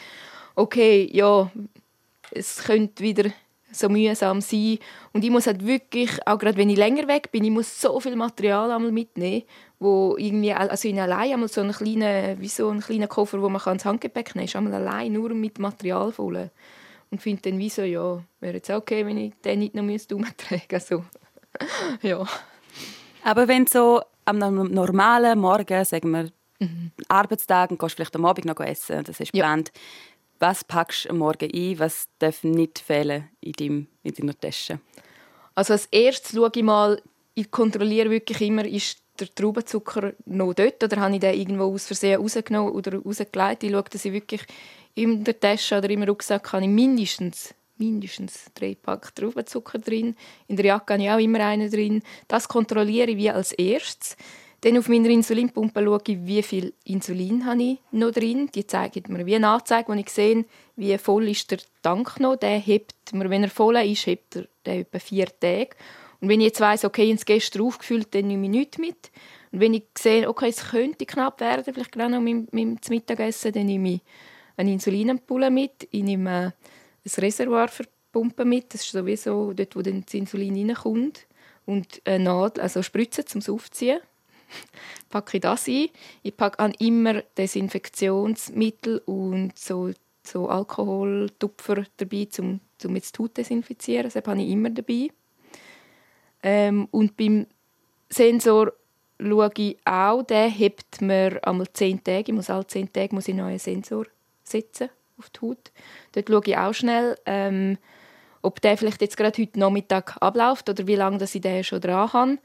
okay, 0.55 1.09
ja, 1.11 1.51
es 2.31 2.63
könnte 2.63 3.03
wieder 3.03 3.31
so 3.71 3.89
mühsam 3.89 4.41
sein. 4.41 4.79
Und 5.13 5.23
ich 5.23 5.29
muss 5.29 5.47
halt 5.47 5.65
wirklich, 5.65 6.25
auch 6.25 6.37
gerade 6.37 6.57
wenn 6.57 6.69
ich 6.69 6.77
länger 6.77 7.07
weg 7.07 7.31
bin, 7.31 7.43
ich 7.43 7.51
muss 7.51 7.81
so 7.81 7.99
viel 7.99 8.15
Material 8.15 8.71
einmal 8.71 8.91
mitnehmen, 8.91 9.43
wo 9.79 10.15
irgendwie, 10.17 10.53
also 10.53 10.87
in 10.87 10.99
allein 10.99 11.33
einmal 11.33 11.49
so 11.49 11.61
einen 11.61 11.73
kleinen, 11.73 12.39
wie 12.39 12.47
so 12.47 12.69
einen 12.69 12.81
kleinen 12.81 13.09
Koffer, 13.09 13.41
wo 13.41 13.49
man 13.49 13.61
ins 13.73 13.85
Handgepäck 13.85 14.35
nehmen 14.35 14.47
kann, 14.47 14.65
einmal 14.65 14.87
allein 14.87 15.13
nur 15.13 15.29
mit 15.33 15.59
Material 15.59 16.11
voll. 16.11 16.49
Und 17.11 17.21
finde 17.21 17.49
dann 17.49 17.59
wie 17.59 17.69
so, 17.69 17.83
ja, 17.83 18.21
wäre 18.39 18.55
jetzt 18.55 18.69
okay, 18.69 19.05
wenn 19.05 19.17
ich 19.17 19.33
den 19.43 19.59
nicht 19.59 19.75
noch 19.75 19.83
umtragen 19.83 20.61
müsste. 20.71 20.73
Also, 20.73 21.03
ja. 22.01 22.25
Aber 23.23 23.47
wenn 23.47 23.67
so 23.67 24.01
am 24.25 24.39
normalen 24.39 25.39
Morgen, 25.39 25.85
sagen 25.85 26.11
wir, 26.11 26.29
mhm. 26.59 26.91
Arbeitstag 27.07 27.71
und 27.71 27.79
gehst 27.79 27.95
vielleicht 27.95 28.15
am 28.15 28.25
Abend 28.25 28.45
noch 28.45 28.59
essen, 28.59 29.03
das 29.03 29.19
ist 29.19 29.31
geplant, 29.31 29.71
ja 29.73 29.81
was 30.39 30.63
packst 30.63 31.09
du 31.09 31.13
Morgen 31.13 31.49
ein? 31.53 31.79
Was 31.79 32.07
darf 32.19 32.43
nicht 32.43 32.79
fehlen 32.79 33.29
in, 33.41 33.53
deinem, 33.53 33.87
in 34.03 34.13
deiner 34.13 34.39
Tasche? 34.39 34.79
Also 35.53 35.73
als 35.73 35.87
erstes 35.87 36.33
schaue 36.33 36.51
ich 36.53 36.63
mal, 36.63 37.01
ich 37.33 37.49
kontrolliere 37.51 38.09
wirklich 38.09 38.41
immer, 38.41 38.65
ist 38.65 38.99
der 39.19 39.33
Traubenzucker 39.33 40.13
noch 40.25 40.53
dort 40.53 40.83
oder 40.83 40.97
habe 40.97 41.13
ich 41.13 41.21
den 41.21 41.33
irgendwo 41.33 41.73
aus 41.73 41.87
Versehen 41.87 42.19
rausgenommen 42.19 42.73
oder 42.73 42.97
rausgelegt. 42.97 43.63
Ich 43.63 43.71
schaue, 43.71 43.83
dass 43.83 44.05
ich 44.05 44.13
wirklich 44.13 44.41
in 44.93 45.23
der 45.23 45.39
Tasche 45.39 45.77
oder 45.77 45.89
im 45.89 46.03
Rucksack 46.03 46.51
habe 46.53 46.63
ich 46.63 46.69
mindestens 46.69 47.53
mindestens 47.77 48.45
drei 48.53 48.75
Pack 48.75 49.13
Traubenzucker 49.15 49.79
drin. 49.79 50.15
In 50.47 50.55
der 50.55 50.65
Jacke 50.65 50.93
habe 50.93 51.03
ich 51.03 51.09
auch 51.09 51.19
immer 51.19 51.39
einen 51.41 51.69
drin. 51.69 52.03
Das 52.27 52.47
kontrolliere 52.47 53.11
ich 53.11 53.17
wie 53.17 53.29
als 53.29 53.51
erstes. 53.51 54.15
Dann 54.61 54.77
auf 54.77 54.89
meiner 54.89 55.09
Insulinpumpe 55.09 55.83
schaue 55.83 56.01
ich, 56.07 56.25
wie 56.25 56.41
viel 56.41 56.73
Insulin 56.85 57.45
habe 57.45 57.61
ich 57.61 57.77
noch 57.91 58.11
drin. 58.11 58.49
Die 58.53 58.65
zeigt 58.65 59.09
mir 59.09 59.25
wie 59.25 59.35
eine 59.35 59.49
Anzeige, 59.49 59.89
wo 59.89 59.93
ich 59.93 60.09
sehe, 60.09 60.45
wie 60.75 60.97
voll 60.97 61.29
ist 61.29 61.51
der 61.51 61.59
Tank 61.81 62.19
noch. 62.19 62.37
Der 62.37 62.57
hebt 62.57 62.93
mir, 63.13 63.29
wenn 63.29 63.43
er 63.43 63.49
voll 63.49 63.77
ist, 63.77 64.07
hebt 64.07 64.37
er 64.37 64.47
den 64.65 64.81
etwa 64.81 64.99
vier 64.99 65.27
Tage. 65.39 65.69
Und 66.19 66.29
wenn 66.29 66.41
ich 66.41 66.47
jetzt 66.47 66.61
weiss, 66.61 66.85
okay, 66.85 67.11
habe 67.11 67.23
gestern 67.23 67.61
aufgefüllt, 67.61 68.15
dann 68.15 68.27
nehme 68.27 68.45
ich 68.45 68.51
nichts 68.51 68.77
mit. 68.77 69.11
Und 69.51 69.59
wenn 69.59 69.73
ich 69.73 69.83
sehe, 69.97 70.27
okay, 70.27 70.49
es 70.49 70.69
könnte 70.69 71.05
knapp 71.05 71.39
werden, 71.39 71.63
vielleicht 71.63 71.91
gerade 71.91 72.13
noch 72.13 72.21
mit, 72.21 72.51
mit 72.51 72.87
dem 72.87 72.89
Mittagessen, 72.89 73.51
dann 73.51 73.67
nehme 73.67 73.93
ich 73.93 74.01
eine 74.57 74.71
Insulinampulle 74.71 75.51
mit. 75.51 75.87
Ich 75.91 76.03
nehme 76.03 76.53
ein 77.05 77.11
Reservoir 77.17 77.67
für 77.67 77.83
die 77.83 77.89
Pumpe 78.11 78.45
mit. 78.45 78.73
Das 78.73 78.81
ist 78.81 78.91
sowieso 78.91 79.53
dort, 79.53 79.75
wo 79.75 79.81
dann 79.81 80.03
das 80.03 80.13
Insulin 80.13 80.55
reinkommt. 80.55 81.27
Und 81.65 82.01
eine 82.05 82.23
Nadel, 82.23 82.63
also 82.63 82.81
Spritze 82.81 83.25
zum 83.25 83.41
Aufziehen 83.53 83.99
packe 85.09 85.37
ich 85.37 85.41
das 85.41 85.67
ein. 85.67 85.89
Ich 86.23 86.35
packe 86.35 86.71
immer 86.79 87.21
Desinfektionsmittel 87.37 88.99
und 89.05 89.57
so, 89.57 89.91
so 90.23 90.49
Alkoholtupfer 90.49 91.85
dabei, 91.97 92.27
um, 92.39 92.59
um 92.83 92.95
jetzt 92.95 93.17
die 93.17 93.23
Haut 93.23 93.37
desinfizieren. 93.37 94.03
Das 94.03 94.15
habe 94.15 94.41
ich 94.41 94.49
immer 94.49 94.69
dabei. 94.69 95.09
Ähm, 96.43 96.87
und 96.91 97.17
beim 97.17 97.47
Sensor 98.09 98.73
schaue 99.19 99.51
ich 99.57 99.77
auch, 99.85 100.23
der 100.23 100.47
hebt 100.47 101.01
mir 101.01 101.39
einmal 101.43 101.71
10 101.71 102.03
Tage. 102.03 102.25
Ich 102.27 102.33
muss 102.33 102.49
alle 102.49 102.67
10 102.67 102.91
Tage 102.91 103.15
muss 103.15 103.27
ich 103.27 103.33
einen 103.33 103.45
neuen 103.45 103.59
Sensor 103.59 104.05
setzen 104.43 104.89
auf 105.17 105.29
die 105.29 105.41
Haut. 105.41 105.71
Dort 106.11 106.29
schaue 106.29 106.41
ich 106.45 106.57
auch 106.57 106.73
schnell, 106.73 107.17
ähm, 107.25 107.77
ob 108.41 108.61
der 108.61 108.77
vielleicht 108.77 109.01
jetzt 109.01 109.17
gerade 109.17 109.41
heute 109.41 109.59
Nachmittag 109.59 110.17
abläuft 110.21 110.69
oder 110.69 110.85
wie 110.87 110.95
lange 110.95 111.17
dass 111.17 111.33
ich 111.35 111.41
den 111.41 111.63
schon 111.63 111.81
dran 111.81 112.13
habe. 112.13 112.37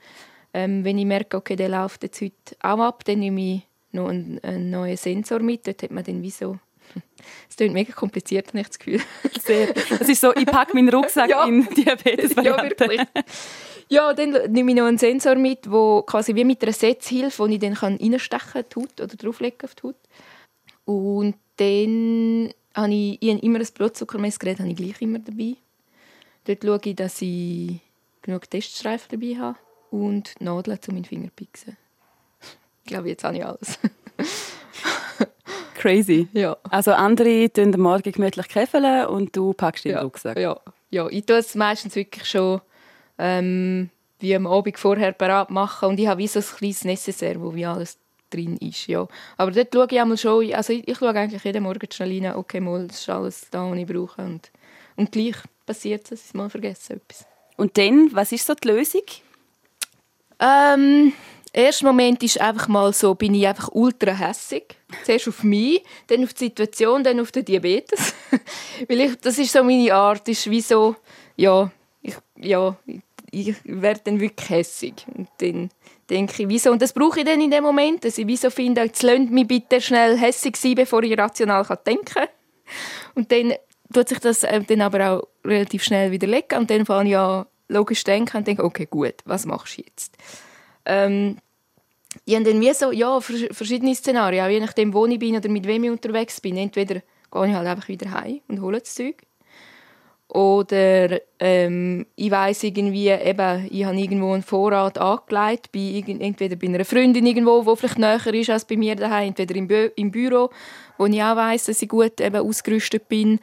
Ähm, 0.52 0.84
wenn 0.84 0.98
ich 0.98 1.06
merke, 1.06 1.36
okay, 1.36 1.56
der 1.56 1.68
läuft 1.68 2.02
jetzt 2.02 2.20
heute 2.20 2.34
auch 2.60 2.80
ab, 2.80 3.04
dann 3.04 3.20
nehme 3.20 3.40
ich 3.40 3.62
noch 3.92 4.08
einen, 4.08 4.40
einen 4.42 4.70
neuen 4.70 4.96
Sensor 4.96 5.40
mit. 5.40 5.66
Dort 5.66 5.82
hat 5.82 5.90
man 5.90 6.04
dann 6.04 6.22
wie 6.22 6.30
so 6.30 6.58
es 7.48 7.56
klingt 7.56 7.74
mega 7.74 7.92
kompliziert, 7.92 8.48
habe 8.48 8.60
ich 8.60 8.66
das 8.66 8.78
Gefühl. 8.78 9.00
Sehr. 9.40 9.72
Das 9.72 10.08
ist 10.08 10.20
so, 10.20 10.34
ich 10.34 10.46
packe 10.46 10.74
meinen 10.74 10.88
Rucksack 10.88 11.30
ja. 11.30 11.44
in 11.44 11.66
diabetes 11.68 12.36
-Variante. 12.36 12.44
Ja, 12.44 12.62
wirklich. 12.62 13.00
Ja, 13.88 14.12
dann 14.12 14.52
nehme 14.52 14.70
ich 14.70 14.76
noch 14.76 14.86
einen 14.86 14.98
Sensor 14.98 15.34
mit, 15.34 15.66
der 15.66 16.02
quasi 16.06 16.34
wie 16.34 16.44
mit 16.44 16.62
einer 16.62 16.72
Setzhilfe, 16.72 17.48
die 17.48 17.54
ich 17.54 17.60
dann 17.60 17.72
reinstechen 17.72 18.52
kann, 18.52 18.64
die 18.70 18.80
Haut 18.80 19.00
oder 19.00 19.16
drauflegen 19.16 19.58
auf 19.64 19.74
die 19.74 19.82
Haut. 19.82 19.96
Und 20.84 21.34
dann 21.56 22.52
habe 22.74 22.94
ich, 22.94 23.18
ich 23.20 23.30
habe 23.30 23.44
immer 23.44 23.58
ein 23.58 23.66
Blutzuckermessgerät 23.74 24.60
habe 24.60 24.68
ich 24.68 24.76
gleich 24.76 25.02
immer 25.02 25.18
dabei. 25.18 25.56
Dort 26.44 26.62
schaue 26.64 26.80
ich, 26.84 26.96
dass 26.96 27.20
ich 27.20 27.80
genug 28.22 28.48
Teststreifen 28.48 29.20
dabei 29.20 29.36
habe 29.38 29.58
und 29.90 30.40
Nadeln 30.40 30.80
zu 30.80 30.92
meinen 30.92 31.04
Finger 31.04 31.30
pixen. 31.34 31.76
Ich 32.84 32.88
glaube, 32.88 33.08
jetzt 33.08 33.24
habe 33.24 33.36
ich 33.36 33.44
alles. 33.44 33.78
Crazy. 35.74 36.28
Ja. 36.32 36.56
Also 36.68 36.92
andere 36.92 37.50
tun 37.50 37.74
am 37.74 37.80
Morgen 37.80 38.12
gemütlich 38.12 38.48
käfeln 38.48 39.06
und 39.06 39.34
du 39.34 39.52
packst 39.52 39.84
den 39.84 39.92
ja. 39.92 40.02
Rucksack. 40.02 40.38
Ja. 40.38 40.60
ja, 40.90 41.08
ich 41.08 41.24
tue 41.24 41.36
es 41.36 41.54
meistens 41.54 41.96
wirklich 41.96 42.28
schon 42.28 42.60
ähm, 43.18 43.90
wie 44.18 44.34
am 44.36 44.46
Abend 44.46 44.78
vorher 44.78 45.12
parat 45.12 45.50
machen 45.50 45.88
und 45.88 45.98
ich 45.98 46.06
habe 46.06 46.18
wie 46.18 46.26
so 46.26 46.40
ein 46.40 46.44
kleines 46.44 46.84
Necessaire, 46.84 47.40
wo 47.40 47.54
wie 47.54 47.64
alles 47.64 47.98
drin 48.28 48.56
ist. 48.58 48.86
Ja. 48.86 49.08
Aber 49.36 49.50
dort 49.50 49.72
schaue 49.72 49.86
ich 49.90 50.00
einmal 50.00 50.18
schon, 50.18 50.52
also 50.52 50.72
ich, 50.72 50.86
ich 50.86 50.98
schaue 50.98 51.14
eigentlich 51.14 51.44
jeden 51.44 51.62
Morgen 51.62 51.88
schnell 51.90 52.22
rein, 52.22 52.36
okay, 52.36 52.60
mal, 52.60 52.86
das 52.86 53.00
ist 53.00 53.08
alles 53.08 53.46
da, 53.50 53.70
was 53.70 53.78
ich 53.78 53.86
brauche. 53.86 54.22
Und, 54.22 54.50
und 54.96 55.12
gleich 55.12 55.36
passiert 55.66 56.04
es, 56.04 56.10
dass 56.10 56.26
ich 56.26 56.34
mal 56.34 56.50
vergesse 56.50 56.94
etwas. 56.94 57.26
Und 57.56 57.76
dann, 57.76 58.10
was 58.12 58.32
ist 58.32 58.46
so 58.46 58.54
die 58.54 58.68
Lösung? 58.68 59.02
Ähm, 60.40 61.12
erster 61.52 61.86
Moment 61.86 62.22
ist 62.22 62.40
einfach 62.40 62.68
mal 62.68 62.92
so, 62.92 63.14
bin 63.14 63.34
ich 63.34 63.46
einfach 63.46 63.68
ultra 63.72 64.12
hässig. 64.12 64.76
Zuerst 65.04 65.28
auf 65.28 65.42
mich, 65.42 65.82
dann 66.06 66.24
auf 66.24 66.32
die 66.32 66.46
Situation, 66.46 67.04
dann 67.04 67.20
auf 67.20 67.32
den 67.32 67.44
Diabetes. 67.44 68.14
Weil 68.88 69.00
ich, 69.00 69.20
das 69.20 69.38
ist 69.38 69.52
so 69.52 69.62
meine 69.62 69.94
Art, 69.94 70.26
ist 70.28 70.50
wie 70.50 70.60
so, 70.60 70.96
ja, 71.36 71.70
ich, 72.02 72.16
ja, 72.36 72.76
ich 73.30 73.54
werde 73.64 74.00
dann 74.04 74.20
wirklich 74.20 74.48
hässig. 74.48 74.94
Und 75.14 75.28
dann 75.38 75.70
denke 76.08 76.42
ich, 76.42 76.48
wieso? 76.48 76.72
Und 76.72 76.82
das 76.82 76.92
brauche 76.92 77.20
ich 77.20 77.26
dann 77.26 77.40
in 77.40 77.50
dem 77.50 77.62
Moment, 77.62 78.04
dass 78.04 78.18
ich 78.18 78.26
wieso 78.26 78.50
finde, 78.50 78.82
jetzt 78.82 79.02
lasst 79.02 79.30
mich 79.30 79.46
bitte 79.46 79.80
schnell 79.80 80.16
hässig 80.18 80.56
sein, 80.56 80.74
bevor 80.74 81.02
ich 81.02 81.16
rational 81.16 81.64
denken 81.86 82.04
kann. 82.04 82.28
Und 83.14 83.30
dann 83.30 83.54
tut 83.92 84.08
sich 84.08 84.18
das 84.18 84.42
äh, 84.42 84.60
dann 84.62 84.80
aber 84.80 85.10
auch 85.10 85.28
relativ 85.44 85.82
schnell 85.82 86.10
widerlegen 86.10 86.58
und 86.58 86.70
dann 86.70 86.86
fange 86.86 87.10
ich 87.10 87.16
an 87.16 87.46
logisch 87.70 88.04
denken 88.04 88.36
und 88.36 88.46
denke, 88.46 88.64
okay, 88.64 88.86
gut, 88.90 89.14
was 89.24 89.46
machst 89.46 89.78
du 89.78 89.82
jetzt? 89.82 90.16
Ähm, 90.84 91.38
ich 92.24 92.34
habe 92.34 92.44
dann 92.44 92.60
wie 92.60 92.74
so, 92.74 92.90
ja, 92.90 93.20
verschiedene 93.20 93.94
Szenarien, 93.94 94.44
auch 94.44 94.50
je 94.50 94.60
nachdem, 94.60 94.92
wo 94.92 95.06
ich 95.06 95.18
bin 95.18 95.36
oder 95.36 95.48
mit 95.48 95.66
wem 95.66 95.84
ich 95.84 95.90
unterwegs 95.90 96.40
bin. 96.40 96.56
Entweder 96.56 97.00
gehe 97.30 97.46
ich 97.46 97.54
halt 97.54 97.66
einfach 97.66 97.88
wieder 97.88 98.10
heim 98.10 98.40
und 98.48 98.60
hole 98.60 98.80
das 98.80 98.94
Zeug. 98.94 99.16
Oder 100.28 101.20
ähm, 101.40 102.06
ich 102.14 102.30
weiß 102.30 102.62
irgendwie, 102.62 103.08
eben, 103.08 103.68
ich 103.68 103.84
habe 103.84 103.98
irgendwo 103.98 104.32
einen 104.32 104.44
Vorrat 104.44 104.96
angelegt, 104.96 105.72
bei, 105.72 106.04
entweder 106.06 106.54
bei 106.54 106.68
einer 106.68 106.84
Freundin 106.84 107.26
irgendwo, 107.26 107.62
die 107.62 107.76
vielleicht 107.76 107.98
näher 107.98 108.34
ist 108.34 108.50
als 108.50 108.64
bei 108.64 108.76
mir 108.76 108.94
daheim, 108.94 109.28
entweder 109.28 109.56
im, 109.56 109.66
Bü 109.66 109.90
im 109.96 110.12
Büro, 110.12 110.50
wo 110.98 111.06
ich 111.06 111.20
auch 111.20 111.34
weiß, 111.34 111.64
dass 111.64 111.82
ich 111.82 111.88
gut 111.88 112.20
eben 112.20 112.36
ausgerüstet 112.36 113.08
bin. 113.08 113.40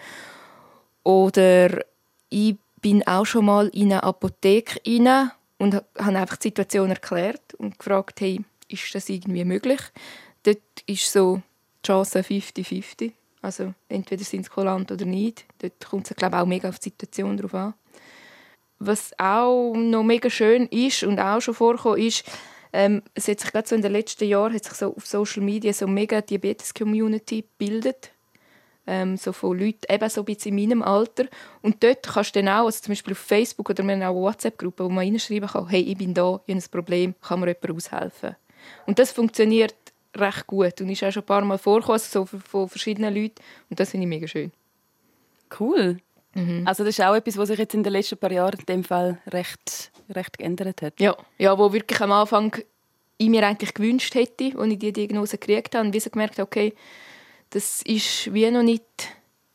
Oder 1.04 1.84
ich 2.30 2.56
bin 2.88 3.06
auch 3.06 3.26
schon 3.26 3.44
mal 3.44 3.68
in 3.74 3.92
eine 3.92 4.04
Apotheke 4.04 4.80
rein 4.88 5.32
und 5.58 5.74
habe 5.74 6.18
einfach 6.18 6.38
die 6.38 6.48
Situation 6.48 6.90
erklärt 6.90 7.54
und 7.56 7.78
gefragt, 7.78 8.22
hey, 8.22 8.40
ist 8.70 8.96
das 8.96 9.10
irgendwie 9.10 9.44
möglich? 9.44 9.82
Dort 10.44 10.62
ist 10.86 11.12
so 11.12 11.42
die 11.84 11.88
Chance 11.88 12.20
50-50. 12.20 13.12
Also 13.42 13.74
entweder 13.90 14.24
sind 14.24 14.46
sie 14.46 14.50
kulant 14.50 14.90
oder 14.90 15.04
nicht. 15.04 15.44
Dort 15.60 15.86
kommt 15.86 16.10
es 16.10 16.16
glaube 16.16 16.38
auch 16.40 16.46
mega 16.46 16.70
auf 16.70 16.80
die 16.80 16.86
Situation 16.86 17.36
drauf 17.36 17.56
an. 17.56 17.74
Was 18.80 19.12
auch 19.20 19.74
noch 19.76 20.04
mega 20.04 20.30
schön 20.30 20.68
ist 20.68 21.04
und 21.04 21.20
auch 21.20 21.42
schon 21.42 21.56
vorkommt, 21.56 22.00
ist, 22.00 22.24
ähm, 22.72 23.02
es 23.14 23.28
hat 23.28 23.42
sich 23.42 23.52
gerade 23.52 23.68
so 23.68 23.76
in 23.76 23.82
den 23.82 23.92
letzten 23.92 24.30
Jahren 24.30 24.54
hat 24.54 24.64
sich 24.64 24.76
so 24.76 24.96
auf 24.96 25.06
Social 25.06 25.44
Media 25.44 25.74
so 25.74 25.88
mega 25.88 26.22
Diabetes-Community 26.22 27.42
gebildet. 27.42 28.12
Ähm, 28.88 29.18
so 29.18 29.34
von 29.34 29.60
Leuten 29.60 29.82
eben 29.90 30.10
so 30.10 30.22
ein 30.22 30.26
bisschen 30.26 30.58
in 30.58 30.70
meinem 30.70 30.82
Alter. 30.82 31.26
Und 31.62 31.84
dort 31.84 32.04
kannst 32.04 32.36
du 32.36 32.42
dann 32.42 32.50
auch, 32.50 32.66
also 32.66 32.82
zum 32.82 32.94
Beispiel 32.94 33.14
auf 33.14 33.20
Facebook 33.20 33.70
oder 33.70 33.84
wir 33.84 33.94
haben 33.94 34.04
auch 34.04 34.16
WhatsApp-Gruppen, 34.16 34.86
wo 34.86 34.90
man 34.90 35.06
reinschreiben 35.06 35.50
kann, 35.50 35.68
hey, 35.68 35.82
ich 35.82 35.98
bin 35.98 36.14
da, 36.14 36.40
ich 36.46 36.56
habe 36.56 36.64
ein 36.64 36.72
Problem, 36.72 37.16
kann 37.22 37.40
mir 37.42 37.48
jemand 37.48 37.72
aushelfen? 37.72 38.36
Und 38.86 38.98
das 38.98 39.12
funktioniert 39.12 39.76
recht 40.16 40.48
gut 40.48 40.82
und 40.82 40.90
ist 40.90 41.04
auch 41.04 41.12
schon 41.12 41.24
ein 41.24 41.26
paar 41.26 41.44
Mal 41.44 41.58
vorgekommen, 41.58 42.00
so 42.00 42.26
von 42.26 42.70
verschiedenen 42.70 43.14
Leuten. 43.14 43.36
Und 43.70 43.80
das 43.80 43.92
finde 43.92 44.06
ich 44.06 44.10
mega 44.10 44.28
schön. 44.28 44.52
Cool. 45.60 45.98
Mhm. 46.34 46.64
Also 46.66 46.84
das 46.84 46.98
ist 46.98 47.06
auch 47.06 47.16
etwas, 47.16 47.38
was 47.38 47.50
sich 47.50 47.60
jetzt 47.60 47.74
in 47.74 47.84
den 47.84 47.94
letzten 47.94 48.18
paar 48.18 48.32
Jahren 48.32 48.60
in 48.60 48.66
dem 48.66 48.84
Fall 48.84 49.20
recht, 49.28 49.92
recht 50.10 50.38
geändert 50.38 50.82
hat. 50.82 51.00
Ja, 51.00 51.16
ja, 51.38 51.58
wo 51.58 51.72
wirklich 51.74 52.00
am 52.02 52.12
Anfang 52.12 52.56
ich 53.18 53.30
mir 53.30 53.46
eigentlich 53.46 53.74
gewünscht 53.74 54.14
hätte, 54.16 54.54
als 54.58 54.72
ich 54.72 54.80
die 54.80 54.94
Diagnose 54.94 55.38
gekriegt 55.38 55.76
habe, 55.76 55.88
und 55.88 55.94
wie 55.94 56.10
gemerkt 56.10 56.40
okay, 56.40 56.74
das 57.50 57.82
ist 57.84 58.34
wie 58.34 58.50
noch 58.52 58.64
nicht 58.64 58.84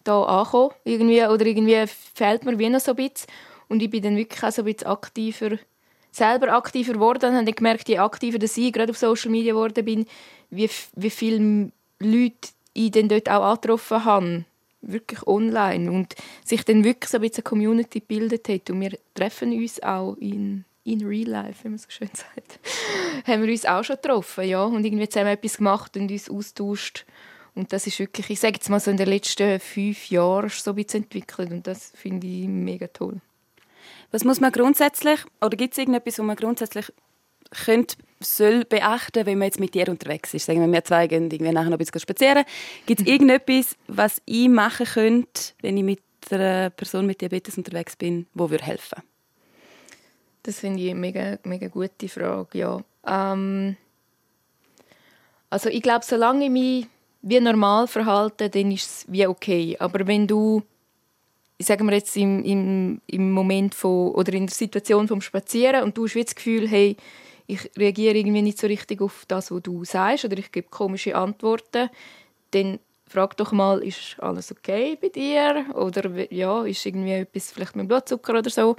da 0.04 0.22
angekommen, 0.22 0.74
irgendwie, 0.84 1.24
oder 1.24 1.46
irgendwie 1.46 1.84
fehlt 1.86 2.44
mir 2.44 2.58
wie 2.58 2.68
noch 2.68 2.80
so 2.80 2.92
ein 2.92 2.96
bisschen. 2.96 3.28
Und 3.68 3.82
ich 3.82 3.90
bin 3.90 4.02
dann 4.02 4.16
wirklich 4.16 4.42
auch 4.42 4.50
so 4.50 4.62
ein 4.62 4.66
bisschen 4.66 4.88
aktiver 4.88 5.58
selber 6.12 6.52
aktiver 6.52 6.92
geworden 6.92 7.30
und 7.30 7.36
habe 7.38 7.52
gemerkt, 7.52 7.88
je 7.88 7.98
aktiver 7.98 8.38
dass 8.38 8.56
ich 8.56 8.72
gerade 8.72 8.90
auf 8.90 8.98
Social 8.98 9.30
Media 9.30 9.54
geworden 9.54 9.84
bin, 9.84 10.06
wie, 10.50 10.70
wie 10.94 11.10
viele 11.10 11.72
Leute 11.98 12.48
ich 12.74 12.90
dann 12.90 13.08
dort 13.08 13.28
auch 13.28 13.42
angetroffen 13.42 14.04
habe. 14.04 14.44
Wirklich 14.82 15.26
online. 15.26 15.90
Und 15.90 16.14
sich 16.44 16.64
dann 16.64 16.84
wirklich 16.84 17.10
so 17.10 17.18
ein 17.18 17.22
bisschen 17.22 17.44
eine 17.44 17.48
Community 17.48 18.00
gebildet 18.00 18.48
hat. 18.48 18.68
Und 18.70 18.80
wir 18.80 18.98
treffen 19.14 19.52
uns 19.52 19.82
auch 19.82 20.16
in, 20.16 20.64
in 20.84 21.06
real 21.06 21.28
life, 21.28 21.64
wie 21.64 21.68
man 21.68 21.78
so 21.78 21.86
schön 21.88 22.10
sagt. 22.12 22.58
haben 23.26 23.42
wir 23.42 23.50
uns 23.50 23.64
auch 23.64 23.84
schon 23.84 23.96
getroffen, 23.96 24.44
ja. 24.44 24.64
Und 24.64 24.84
irgendwie 24.84 25.08
zusammen 25.08 25.30
etwas 25.30 25.58
gemacht 25.58 25.96
und 25.96 26.10
uns 26.10 26.28
austauscht. 26.28 27.06
Und 27.54 27.72
das 27.72 27.86
ist 27.86 27.98
wirklich, 27.98 28.30
ich 28.30 28.40
sage 28.40 28.54
jetzt 28.54 28.70
mal 28.70 28.80
so 28.80 28.90
in 28.90 28.96
den 28.96 29.08
letzten 29.08 29.60
fünf 29.60 30.08
Jahren 30.10 30.48
so 30.48 30.70
ein 30.70 30.76
bisschen 30.76 31.02
entwickelt. 31.02 31.50
Und 31.50 31.66
das 31.66 31.92
finde 31.94 32.26
ich 32.26 32.48
mega 32.48 32.86
toll. 32.86 33.20
Was 34.10 34.24
muss 34.24 34.40
man 34.40 34.52
grundsätzlich, 34.52 35.20
oder 35.40 35.56
gibt 35.56 35.72
es 35.72 35.78
irgendetwas, 35.78 36.18
was 36.18 36.26
man 36.26 36.36
grundsätzlich 36.36 36.92
könnte, 37.64 37.96
soll 38.20 38.64
beachten, 38.64 39.26
wenn 39.26 39.38
man 39.38 39.46
jetzt 39.46 39.60
mit 39.60 39.74
dir 39.74 39.88
unterwegs 39.88 40.32
ist? 40.32 40.46
Sagen 40.46 40.60
wir, 40.60 40.72
wir 40.72 40.84
zwei 40.84 41.06
gehen 41.06 41.30
irgendwie 41.30 41.52
nachher 41.52 41.70
noch 41.70 41.72
ein 41.72 41.78
bisschen 41.78 42.00
spazieren. 42.00 42.44
Gibt 42.86 43.00
es 43.00 43.06
irgendetwas, 43.12 43.76
was 43.86 44.22
ich 44.24 44.48
machen 44.48 44.86
könnte, 44.86 45.52
wenn 45.60 45.76
ich 45.76 45.84
mit 45.84 46.00
einer 46.30 46.70
Person 46.70 47.06
mit 47.06 47.20
Diabetes 47.20 47.58
unterwegs 47.58 47.96
bin, 47.96 48.26
wo 48.32 48.48
würde 48.50 48.64
helfen? 48.64 49.02
Das 50.42 50.60
finde 50.60 50.82
ich 50.82 50.90
eine 50.90 51.00
mega, 51.00 51.38
mega 51.44 51.68
gute 51.68 52.08
Frage, 52.08 52.58
ja. 52.58 52.80
Ähm, 53.06 53.76
also 55.50 55.68
ich 55.68 55.82
glaube, 55.82 56.04
solange 56.04 56.46
ich 56.46 56.50
mich 56.50 56.86
wie 57.22 57.40
normal 57.40 57.86
verhalte, 57.86 58.50
dann 58.50 58.70
ist 58.70 58.90
es 58.90 59.06
wie 59.08 59.26
okay. 59.26 59.76
Aber 59.78 60.06
wenn 60.06 60.26
du 60.26 60.62
ich 61.62 61.66
sage 61.66 61.84
mir 61.84 61.94
jetzt 61.94 62.16
im, 62.16 62.42
im, 62.42 63.00
im 63.06 63.30
Moment 63.30 63.72
von, 63.74 64.10
oder 64.12 64.32
in 64.32 64.48
der 64.48 64.54
Situation 64.54 65.06
vom 65.06 65.20
Spazieren 65.20 65.84
und 65.84 65.96
du 65.96 66.06
hast 66.06 66.16
das 66.16 66.34
Gefühl, 66.34 66.68
hey, 66.68 66.96
ich 67.46 67.70
reagiere 67.78 68.16
irgendwie 68.16 68.42
nicht 68.42 68.58
so 68.58 68.66
richtig 68.66 69.00
auf 69.00 69.24
das, 69.28 69.52
was 69.52 69.62
du 69.62 69.84
sagst 69.84 70.24
oder 70.24 70.38
ich 70.38 70.50
gebe 70.50 70.68
komische 70.68 71.14
Antworten, 71.14 71.88
dann 72.50 72.80
frag 73.08 73.36
doch 73.36 73.52
mal, 73.52 73.80
ist 73.80 74.16
alles 74.18 74.50
okay 74.50 74.98
bei 75.00 75.08
dir 75.08 75.66
oder 75.74 76.32
ja, 76.32 76.64
ist 76.64 76.84
irgendwie 76.84 77.12
etwas 77.12 77.52
vielleicht 77.52 77.76
mit 77.76 77.84
dem 77.84 77.88
Blutzucker 77.88 78.38
oder 78.38 78.50
so 78.50 78.74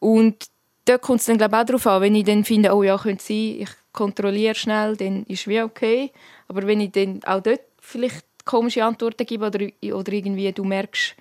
und 0.00 0.46
da 0.86 0.98
kommt 0.98 1.20
es 1.20 1.26
dann 1.26 1.38
glaube 1.38 1.54
ich, 1.54 1.62
auch 1.62 1.66
darauf 1.66 1.86
an, 1.86 2.02
wenn 2.02 2.14
ich 2.16 2.24
dann 2.24 2.44
finde, 2.44 2.74
oh 2.74 2.82
ja, 2.82 2.98
könnte 2.98 3.22
sein, 3.22 3.56
ich 3.60 3.70
kontrolliere 3.94 4.54
schnell, 4.54 4.96
dann 4.96 5.24
ist 5.24 5.48
wie 5.48 5.62
okay, 5.62 6.12
aber 6.48 6.66
wenn 6.66 6.82
ich 6.82 6.92
dann 6.92 7.20
auch 7.24 7.40
dort 7.40 7.62
vielleicht 7.80 8.26
komische 8.44 8.84
Antworten 8.84 9.24
gebe 9.24 9.46
oder, 9.46 9.66
oder 9.94 10.12
irgendwie 10.12 10.52
du 10.52 10.64
merkst, 10.64 11.14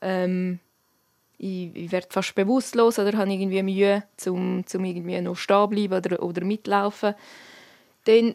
ähm, 0.00 0.60
ich, 1.38 1.74
ich 1.74 1.92
werde 1.92 2.06
fast 2.10 2.34
bewusstlos 2.34 2.98
oder 2.98 3.16
habe 3.16 3.32
irgendwie 3.32 3.62
Mühe, 3.62 4.04
um, 4.26 4.64
um 4.72 4.84
irgendwie 4.84 5.20
noch 5.20 5.36
stehen 5.36 5.70
bleiben 5.70 5.94
oder, 5.94 6.22
oder 6.22 6.44
mitlaufen. 6.44 7.14
Dann 8.04 8.34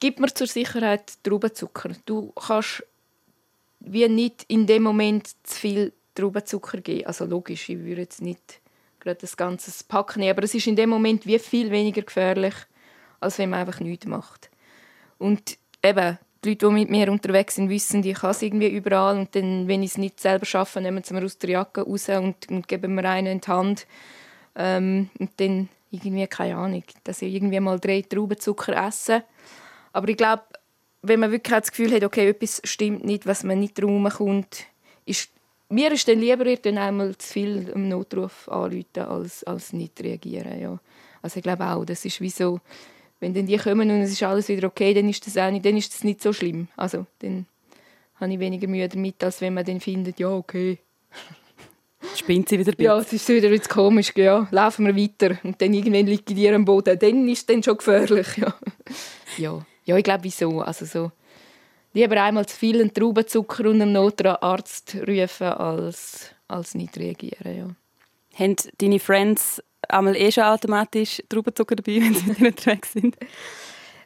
gib 0.00 0.18
mir 0.18 0.32
zur 0.32 0.46
Sicherheit 0.46 1.12
Traubenzucker. 1.22 1.90
Du 2.06 2.32
kannst 2.32 2.84
wie 3.80 4.08
nicht 4.08 4.44
in 4.48 4.66
dem 4.66 4.82
Moment 4.82 5.28
zu 5.42 5.58
viel 5.58 5.92
Traubenzucker 6.14 6.80
geben. 6.80 7.06
Also 7.06 7.24
logisch, 7.24 7.68
ich 7.68 7.78
würde 7.78 8.02
jetzt 8.02 8.22
nicht 8.22 8.60
gerade 9.00 9.20
das 9.20 9.36
ganze 9.36 9.72
Pack 9.84 10.16
nehmen, 10.16 10.30
aber 10.30 10.44
es 10.44 10.54
ist 10.54 10.66
in 10.66 10.76
dem 10.76 10.90
Moment 10.90 11.26
wie 11.26 11.38
viel 11.38 11.70
weniger 11.70 12.02
gefährlich, 12.02 12.54
als 13.20 13.38
wenn 13.38 13.50
man 13.50 13.60
einfach 13.60 13.80
nichts 13.80 14.06
macht. 14.06 14.50
Und 15.18 15.58
eben, 15.82 16.18
die 16.42 16.50
Leute, 16.50 16.66
die 16.66 16.72
mit 16.72 16.90
mir 16.90 17.10
unterwegs 17.12 17.56
sind, 17.56 17.68
wissen, 17.68 18.02
ich 18.02 18.18
kann 18.18 18.30
es 18.30 18.42
irgendwie 18.42 18.68
überall. 18.68 19.18
Und 19.18 19.34
dann, 19.34 19.68
wenn 19.68 19.82
ich 19.82 19.90
es 19.90 19.98
nicht 19.98 20.20
selber 20.20 20.46
schaffe, 20.46 20.80
nehmen 20.80 21.02
sie 21.04 21.14
mir 21.14 21.24
aus 21.24 21.38
der 21.38 21.50
Jacke 21.50 21.82
raus 21.82 22.08
und, 22.08 22.48
und 22.48 22.66
geben 22.66 22.94
mir 22.94 23.04
einen 23.04 23.26
in 23.26 23.40
die 23.40 23.48
Hand. 23.48 23.86
Ähm, 24.56 25.10
und 25.18 25.30
dann 25.36 25.68
irgendwie, 25.90 26.26
keine 26.26 26.56
Ahnung, 26.56 26.82
dass 27.04 27.22
ich 27.22 27.34
irgendwie 27.34 27.60
mal 27.60 27.78
drei 27.78 28.02
Traubenzucker 28.02 28.74
esse. 28.86 29.24
Aber 29.92 30.08
ich 30.08 30.16
glaube, 30.16 30.42
wenn 31.02 31.20
man 31.20 31.30
wirklich 31.30 31.58
das 31.58 31.70
Gefühl 31.70 31.94
hat, 31.94 32.04
okay, 32.04 32.28
etwas 32.28 32.60
stimmt 32.64 33.04
nicht, 33.04 33.26
was 33.26 33.44
man 33.44 33.60
nicht 33.60 33.80
kommt, 33.80 34.64
ist 35.04 35.30
mir 35.70 35.92
ist 35.92 36.08
dann 36.08 36.18
lieber 36.18 36.46
ich 36.46 36.60
dann 36.62 36.78
einmal 36.78 37.16
zu 37.16 37.32
viel 37.32 37.68
im 37.68 37.88
Notruf 37.88 38.48
anrufen, 38.48 38.84
als, 38.96 39.44
als 39.44 39.72
nicht 39.72 40.00
reagieren. 40.02 40.60
Ja. 40.60 40.78
Also 41.22 41.36
ich 41.36 41.42
glaube 41.42 41.64
auch, 41.64 41.84
das 41.84 42.04
ist 42.04 42.20
wie 42.20 42.30
so, 42.30 42.60
wenn 43.20 43.34
dann 43.34 43.46
die 43.46 43.58
kommen 43.58 43.90
und 43.90 44.00
es 44.00 44.12
ist 44.12 44.22
alles 44.22 44.48
wieder 44.48 44.66
okay, 44.66 44.94
dann 44.94 45.08
ist 45.08 45.26
das 45.26 45.36
auch 45.36 45.50
nicht, 45.50 45.64
dann 45.64 45.76
ist 45.76 45.94
das 45.94 46.04
nicht 46.04 46.22
so 46.22 46.32
schlimm. 46.32 46.68
Also 46.76 47.06
dann 47.20 47.46
habe 48.16 48.32
ich 48.32 48.38
weniger 48.38 48.66
Mühe 48.66 48.88
damit, 48.88 49.22
als 49.22 49.40
wenn 49.40 49.54
man 49.54 49.64
dann 49.64 49.80
findet, 49.80 50.18
ja, 50.18 50.30
okay. 50.30 50.78
Spinnt 52.16 52.48
sie 52.48 52.58
wieder 52.58 52.72
ein 52.72 52.82
Ja, 52.82 52.98
es 52.98 53.12
ist 53.12 53.28
wieder 53.28 53.50
jetzt 53.50 53.68
komisch, 53.68 54.12
ja. 54.16 54.48
Laufen 54.50 54.86
wir 54.86 54.96
weiter 54.96 55.38
und 55.44 55.60
dann 55.60 55.74
irgendwann 55.74 56.06
liegt 56.06 56.28
die 56.30 56.48
am 56.48 56.64
Boden. 56.64 56.98
Dann 56.98 57.28
ist 57.28 57.40
es 57.40 57.46
dann 57.46 57.62
schon 57.62 57.76
gefährlich, 57.76 58.36
ja. 58.36 58.54
Ja, 59.36 59.64
ja 59.84 59.96
ich 59.96 60.04
glaube, 60.04 60.24
wieso. 60.24 60.60
Also 60.60 60.86
so, 60.86 61.12
lieber 61.92 62.22
einmal 62.22 62.46
zu 62.46 62.56
viel 62.56 62.88
Traubenzucker 62.88 63.68
und 63.68 63.82
einen 63.82 63.92
Notarzt 63.92 64.96
rufen, 65.06 65.46
als, 65.46 66.30
als 66.48 66.74
nicht 66.74 66.96
reagieren, 66.96 67.56
ja. 67.56 67.68
Haben 68.34 68.56
deine 68.78 68.98
Friends 68.98 69.62
einmal 69.90 70.16
eh 70.16 70.30
schon 70.32 70.44
automatisch 70.44 71.22
Traubenzucker 71.28 71.76
dabei, 71.76 71.96
wenn 72.00 72.14
sie 72.14 72.26
mit 72.26 72.38
ihnen 72.38 72.48
unterwegs 72.48 72.92
sind? 72.92 73.16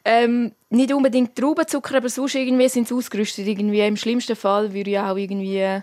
Ähm, 0.03 0.51
nicht 0.69 0.93
unbedingt 0.93 1.35
Traubenzucker, 1.35 1.97
aber 1.97 2.09
sonst 2.09 2.35
irgendwie 2.35 2.69
sind 2.69 2.87
sie 2.87 2.93
ausgerüstet. 2.93 3.47
Irgendwie 3.47 3.81
Im 3.81 3.97
schlimmsten 3.97 4.35
Fall 4.35 4.71
würde 4.73 4.91
ich 4.91 4.99
auch 4.99 5.17
irgendwie 5.17 5.81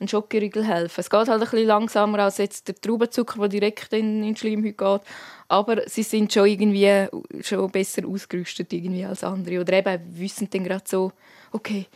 ein 0.00 0.08
Schokoriegel 0.08 0.64
helfen. 0.64 1.00
Es 1.00 1.10
geht 1.10 1.28
halt 1.28 1.30
ein 1.30 1.40
bisschen 1.40 1.66
langsamer 1.66 2.20
als 2.20 2.38
jetzt 2.38 2.68
der 2.68 2.76
Traubenzucker, 2.76 3.40
der 3.40 3.48
direkt 3.48 3.92
in, 3.92 4.22
in 4.22 4.34
die 4.34 4.40
Schleimhaut 4.40 4.78
geht. 4.78 5.00
Aber 5.48 5.88
sie 5.88 6.02
sind 6.02 6.32
schon 6.32 6.46
irgendwie 6.46 7.08
schon 7.42 7.70
besser 7.70 8.06
ausgerüstet 8.06 8.72
irgendwie 8.72 9.04
als 9.04 9.24
andere. 9.24 9.60
Oder 9.60 9.74
eben 9.74 10.02
wissen 10.18 10.48
dann 10.50 10.64
gerade 10.64 10.84
so, 10.86 11.12
okay, 11.52 11.86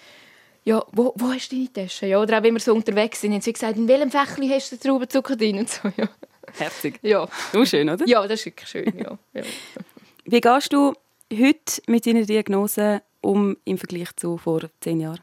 ja, 0.65 0.85
wo, 0.93 1.12
wo 1.17 1.33
hast 1.33 1.51
du 1.51 1.57
deine 1.57 1.73
Tasche? 1.73 2.07
Ja, 2.07 2.21
oder 2.21 2.38
auch 2.38 2.43
wenn 2.43 2.55
wir 2.55 2.61
so 2.61 2.75
unterwegs 2.75 3.21
sind, 3.21 3.33
haben 3.33 3.41
sie 3.41 3.53
gesagt, 3.53 3.77
in 3.77 3.88
welchem 3.88 4.11
Fächli 4.11 4.49
hast 4.49 4.73
du 4.73 4.77
den 4.77 4.83
Traubenzucker 4.83 5.37
drin? 5.37 5.59
Und 5.59 5.69
so, 5.69 5.91
ja. 5.97 6.09
Herzig. 6.59 6.99
Ja. 7.03 7.23
Auch 7.23 7.65
schön, 7.65 7.88
oder? 7.88 8.07
Ja, 8.07 8.23
das 8.27 8.41
ist 8.41 8.47
wirklich 8.47 8.69
schön, 8.69 8.93
ja. 8.99 9.19
ja. 9.33 9.43
Wie 10.25 10.41
gehst 10.41 10.73
du 10.73 10.95
heute 11.33 11.83
mit 11.87 12.07
deiner 12.07 12.23
Diagnose 12.23 13.03
um 13.21 13.57
im 13.65 13.79
Vergleich 13.79 14.15
zu 14.17 14.37
vor 14.37 14.62
zehn 14.81 15.01
Jahren? 15.01 15.21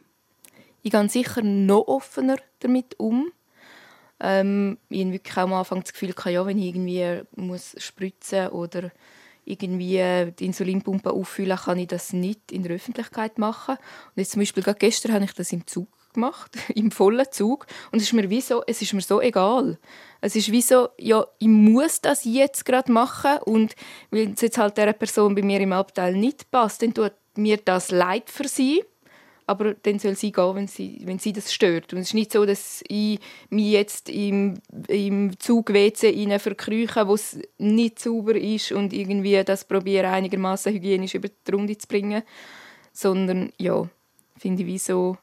Ich 0.81 0.91
gehe 0.91 1.09
sicher 1.09 1.41
noch 1.41 1.87
offener 1.87 2.37
damit 2.59 2.97
um. 2.97 3.31
Ähm, 4.19 4.77
ich 4.89 5.01
habe 5.01 5.13
wirklich 5.13 5.37
auch 5.37 5.43
am 5.43 5.53
Anfang 5.53 5.81
das 5.81 5.93
Gefühl, 5.93 6.13
ja, 6.25 6.45
wenn 6.45 6.57
ich 6.57 6.65
irgendwie 6.65 7.21
muss 7.35 7.75
spritzen 7.77 8.47
oder 8.49 8.91
irgendwie 9.45 10.31
die 10.37 10.45
Insulinpumpe 10.45 11.11
auffüllen, 11.11 11.57
kann 11.57 11.79
ich 11.79 11.87
das 11.87 12.13
nicht 12.13 12.51
in 12.51 12.63
der 12.63 12.75
Öffentlichkeit 12.75 13.37
machen. 13.37 13.75
Und 13.75 14.17
jetzt 14.17 14.31
zum 14.31 14.41
Beispiel 14.41 14.63
gerade 14.63 14.79
gestern 14.79 15.13
habe 15.13 15.25
ich 15.25 15.33
das 15.33 15.51
im 15.51 15.65
Zug 15.65 15.87
gemacht, 16.13 16.51
im 16.75 16.91
vollen 16.91 17.25
Zug. 17.31 17.67
Und 17.91 17.99
es 17.99 18.05
ist 18.05 18.13
mir 18.13 18.29
wie 18.29 18.41
so, 18.41 18.63
es 18.67 18.81
ist 18.81 18.93
mir 18.93 19.01
so 19.01 19.21
egal. 19.21 19.77
Es 20.21 20.35
ist 20.35 20.51
wie 20.51 20.61
so, 20.61 20.89
ja, 20.97 21.25
ich 21.39 21.47
muss 21.47 22.01
das 22.01 22.25
jetzt 22.25 22.65
gerade 22.65 22.91
machen 22.91 23.37
und 23.45 23.75
wenn 24.11 24.33
es 24.33 24.41
jetzt 24.41 24.57
halt 24.57 24.77
der 24.77 24.91
Person 24.93 25.33
bei 25.33 25.41
mir 25.41 25.61
im 25.61 25.71
Abteil 25.71 26.15
nicht 26.15 26.51
passt, 26.51 26.81
dann 26.81 26.93
tut 26.93 27.13
mir 27.35 27.57
das 27.57 27.91
leid 27.91 28.29
für 28.29 28.47
sie 28.47 28.83
aber 29.49 29.73
dann 29.73 29.97
soll 29.97 30.15
sie 30.15 30.31
gehen, 30.31 30.55
wenn 30.55 30.67
sie, 30.67 31.01
wenn 31.05 31.17
sie 31.17 31.33
das 31.33 31.51
stört. 31.51 31.91
Und 31.91 32.01
es 32.01 32.09
ist 32.09 32.13
nicht 32.13 32.31
so, 32.31 32.45
dass 32.45 32.83
ich 32.87 33.19
mich 33.49 33.71
jetzt 33.71 34.07
im, 34.07 34.59
im 34.87 35.39
Zug 35.39 35.73
WC 35.73 36.37
verkrüche, 36.37 37.07
wo 37.07 37.15
es 37.15 37.39
nicht 37.57 37.97
sauber 37.97 38.35
ist 38.35 38.71
und 38.71 38.93
irgendwie 38.93 39.43
das 39.43 39.65
probiere 39.65 40.09
einigermaßen 40.09 40.71
hygienisch 40.71 41.15
über 41.15 41.29
die 41.29 41.51
Runde 41.51 41.75
zu 41.75 41.87
bringen, 41.87 42.21
sondern 42.93 43.51
ja, 43.57 43.89
finde 44.37 44.61
ich 44.61 44.67
wie 44.67 44.77
so, 44.77 45.17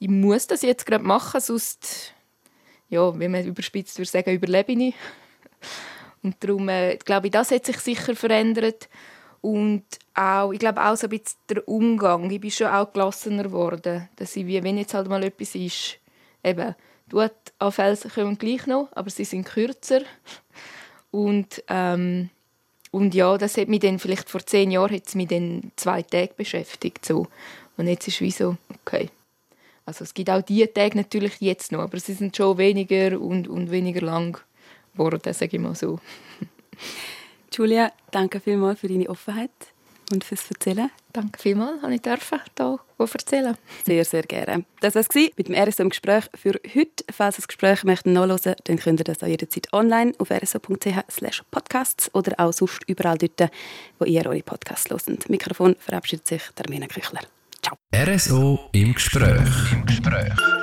ich 0.00 0.08
muss 0.08 0.46
das 0.46 0.62
jetzt 0.62 0.86
gerade 0.86 1.04
machen, 1.04 1.40
sonst, 1.40 2.14
ja, 2.88 3.16
wenn 3.18 3.30
man 3.30 3.44
überspitzt 3.44 3.98
würde 3.98 4.10
sagen, 4.10 4.32
überlebe 4.32 4.72
ich 4.72 4.78
nicht. 4.78 4.98
Und 6.22 6.36
darum, 6.40 6.68
äh, 6.70 6.96
glaube 6.96 7.26
ich, 7.26 7.32
das 7.32 7.50
hat 7.50 7.66
sich 7.66 7.78
sicher 7.78 8.16
verändert. 8.16 8.88
Und 9.42 9.84
auch, 10.14 10.52
ich 10.52 10.58
glaube 10.58 10.82
auch 10.82 10.96
so 10.96 11.06
ein 11.06 11.10
bisschen 11.10 11.38
der 11.48 11.68
Umgang. 11.68 12.30
Ich 12.30 12.40
bin 12.40 12.50
schon 12.50 12.68
auch 12.68 12.92
gelassener 12.92 13.44
geworden. 13.44 14.08
Dass 14.16 14.36
ich, 14.36 14.46
wie, 14.46 14.62
wenn 14.62 14.78
jetzt 14.78 14.94
halt 14.94 15.08
mal 15.08 15.22
etwas 15.22 15.54
ist, 15.54 15.98
eben, 16.42 16.74
tut 17.08 17.32
Felsen 17.70 18.10
kommen 18.10 18.38
gleich 18.38 18.66
noch, 18.66 18.88
aber 18.92 19.10
sie 19.10 19.24
sind 19.24 19.44
kürzer. 19.44 20.00
Und, 21.10 21.62
ähm, 21.68 22.30
und 22.90 23.14
ja, 23.14 23.36
das 23.36 23.56
hat 23.58 23.68
mich 23.68 23.80
dann, 23.80 23.98
vielleicht 23.98 24.30
vor 24.30 24.44
zehn 24.44 24.70
Jahren 24.70 24.94
hat 24.94 25.06
es 25.06 25.14
mich 25.14 25.28
dann 25.28 25.72
zwei 25.76 26.02
Tage 26.02 26.32
beschäftigt. 26.36 27.04
So. 27.04 27.26
Und 27.76 27.86
jetzt 27.86 28.08
ist 28.08 28.14
es 28.14 28.20
wie 28.20 28.30
so, 28.30 28.56
okay. 28.82 29.10
Also 29.90 30.04
es 30.04 30.14
gibt 30.14 30.30
auch 30.30 30.40
diese 30.40 30.72
Tage 30.72 30.96
natürlich 30.96 31.40
jetzt 31.40 31.72
noch, 31.72 31.80
aber 31.80 31.98
sie 31.98 32.12
sind 32.12 32.36
schon 32.36 32.58
weniger 32.58 33.20
und, 33.20 33.48
und 33.48 33.72
weniger 33.72 34.02
lang 34.02 34.40
geworden, 34.92 35.20
sage 35.34 35.56
ich 35.56 35.60
mal 35.60 35.74
so. 35.74 35.98
Julia, 37.52 37.90
danke 38.12 38.38
vielmals 38.38 38.78
für 38.78 38.86
deine 38.86 39.10
Offenheit 39.10 39.50
und 40.12 40.22
fürs 40.22 40.48
Erzählen. 40.48 40.92
Danke 41.12 41.40
vielmals, 41.40 41.82
dass 41.82 41.90
ich 41.90 42.02
dürfen, 42.02 42.40
hier 42.54 43.08
erzählen 43.12 43.56
Sehr, 43.84 44.04
sehr 44.04 44.22
gerne. 44.22 44.64
Das 44.78 44.94
war 44.94 45.00
es 45.02 45.12
mit 45.36 45.48
dem 45.48 45.56
RSO 45.56 45.82
im 45.82 45.88
Gespräch 45.88 46.26
für 46.36 46.52
heute. 46.72 47.04
Falls 47.12 47.34
ihr 47.34 47.38
das 47.38 47.48
Gespräch 47.48 47.82
möchtet 47.82 48.12
nachhören 48.12 48.54
dann 48.62 48.78
könnt 48.78 49.00
ihr 49.00 49.04
das 49.04 49.24
auch 49.24 49.26
jederzeit 49.26 49.72
online 49.72 50.12
auf 50.18 50.30
rso.ch 50.30 51.42
podcasts 51.50 52.14
oder 52.14 52.38
auch 52.38 52.52
sonst 52.52 52.84
überall 52.86 53.18
dort, 53.18 53.50
wo 53.98 54.04
ihr 54.04 54.24
eure 54.24 54.44
Podcasts 54.44 54.88
hört. 54.88 55.28
Mikrofon 55.28 55.74
verabschiedet 55.80 56.28
sich 56.28 56.42
der 56.56 56.70
Mena 56.70 56.86
Küchler. 56.86 57.22
Ciao. 57.62 57.76
RSO 57.94 58.70
im 58.72 58.94
Gespräch. 58.94 59.72
Im 59.72 59.84
Gespräch. 59.86 60.59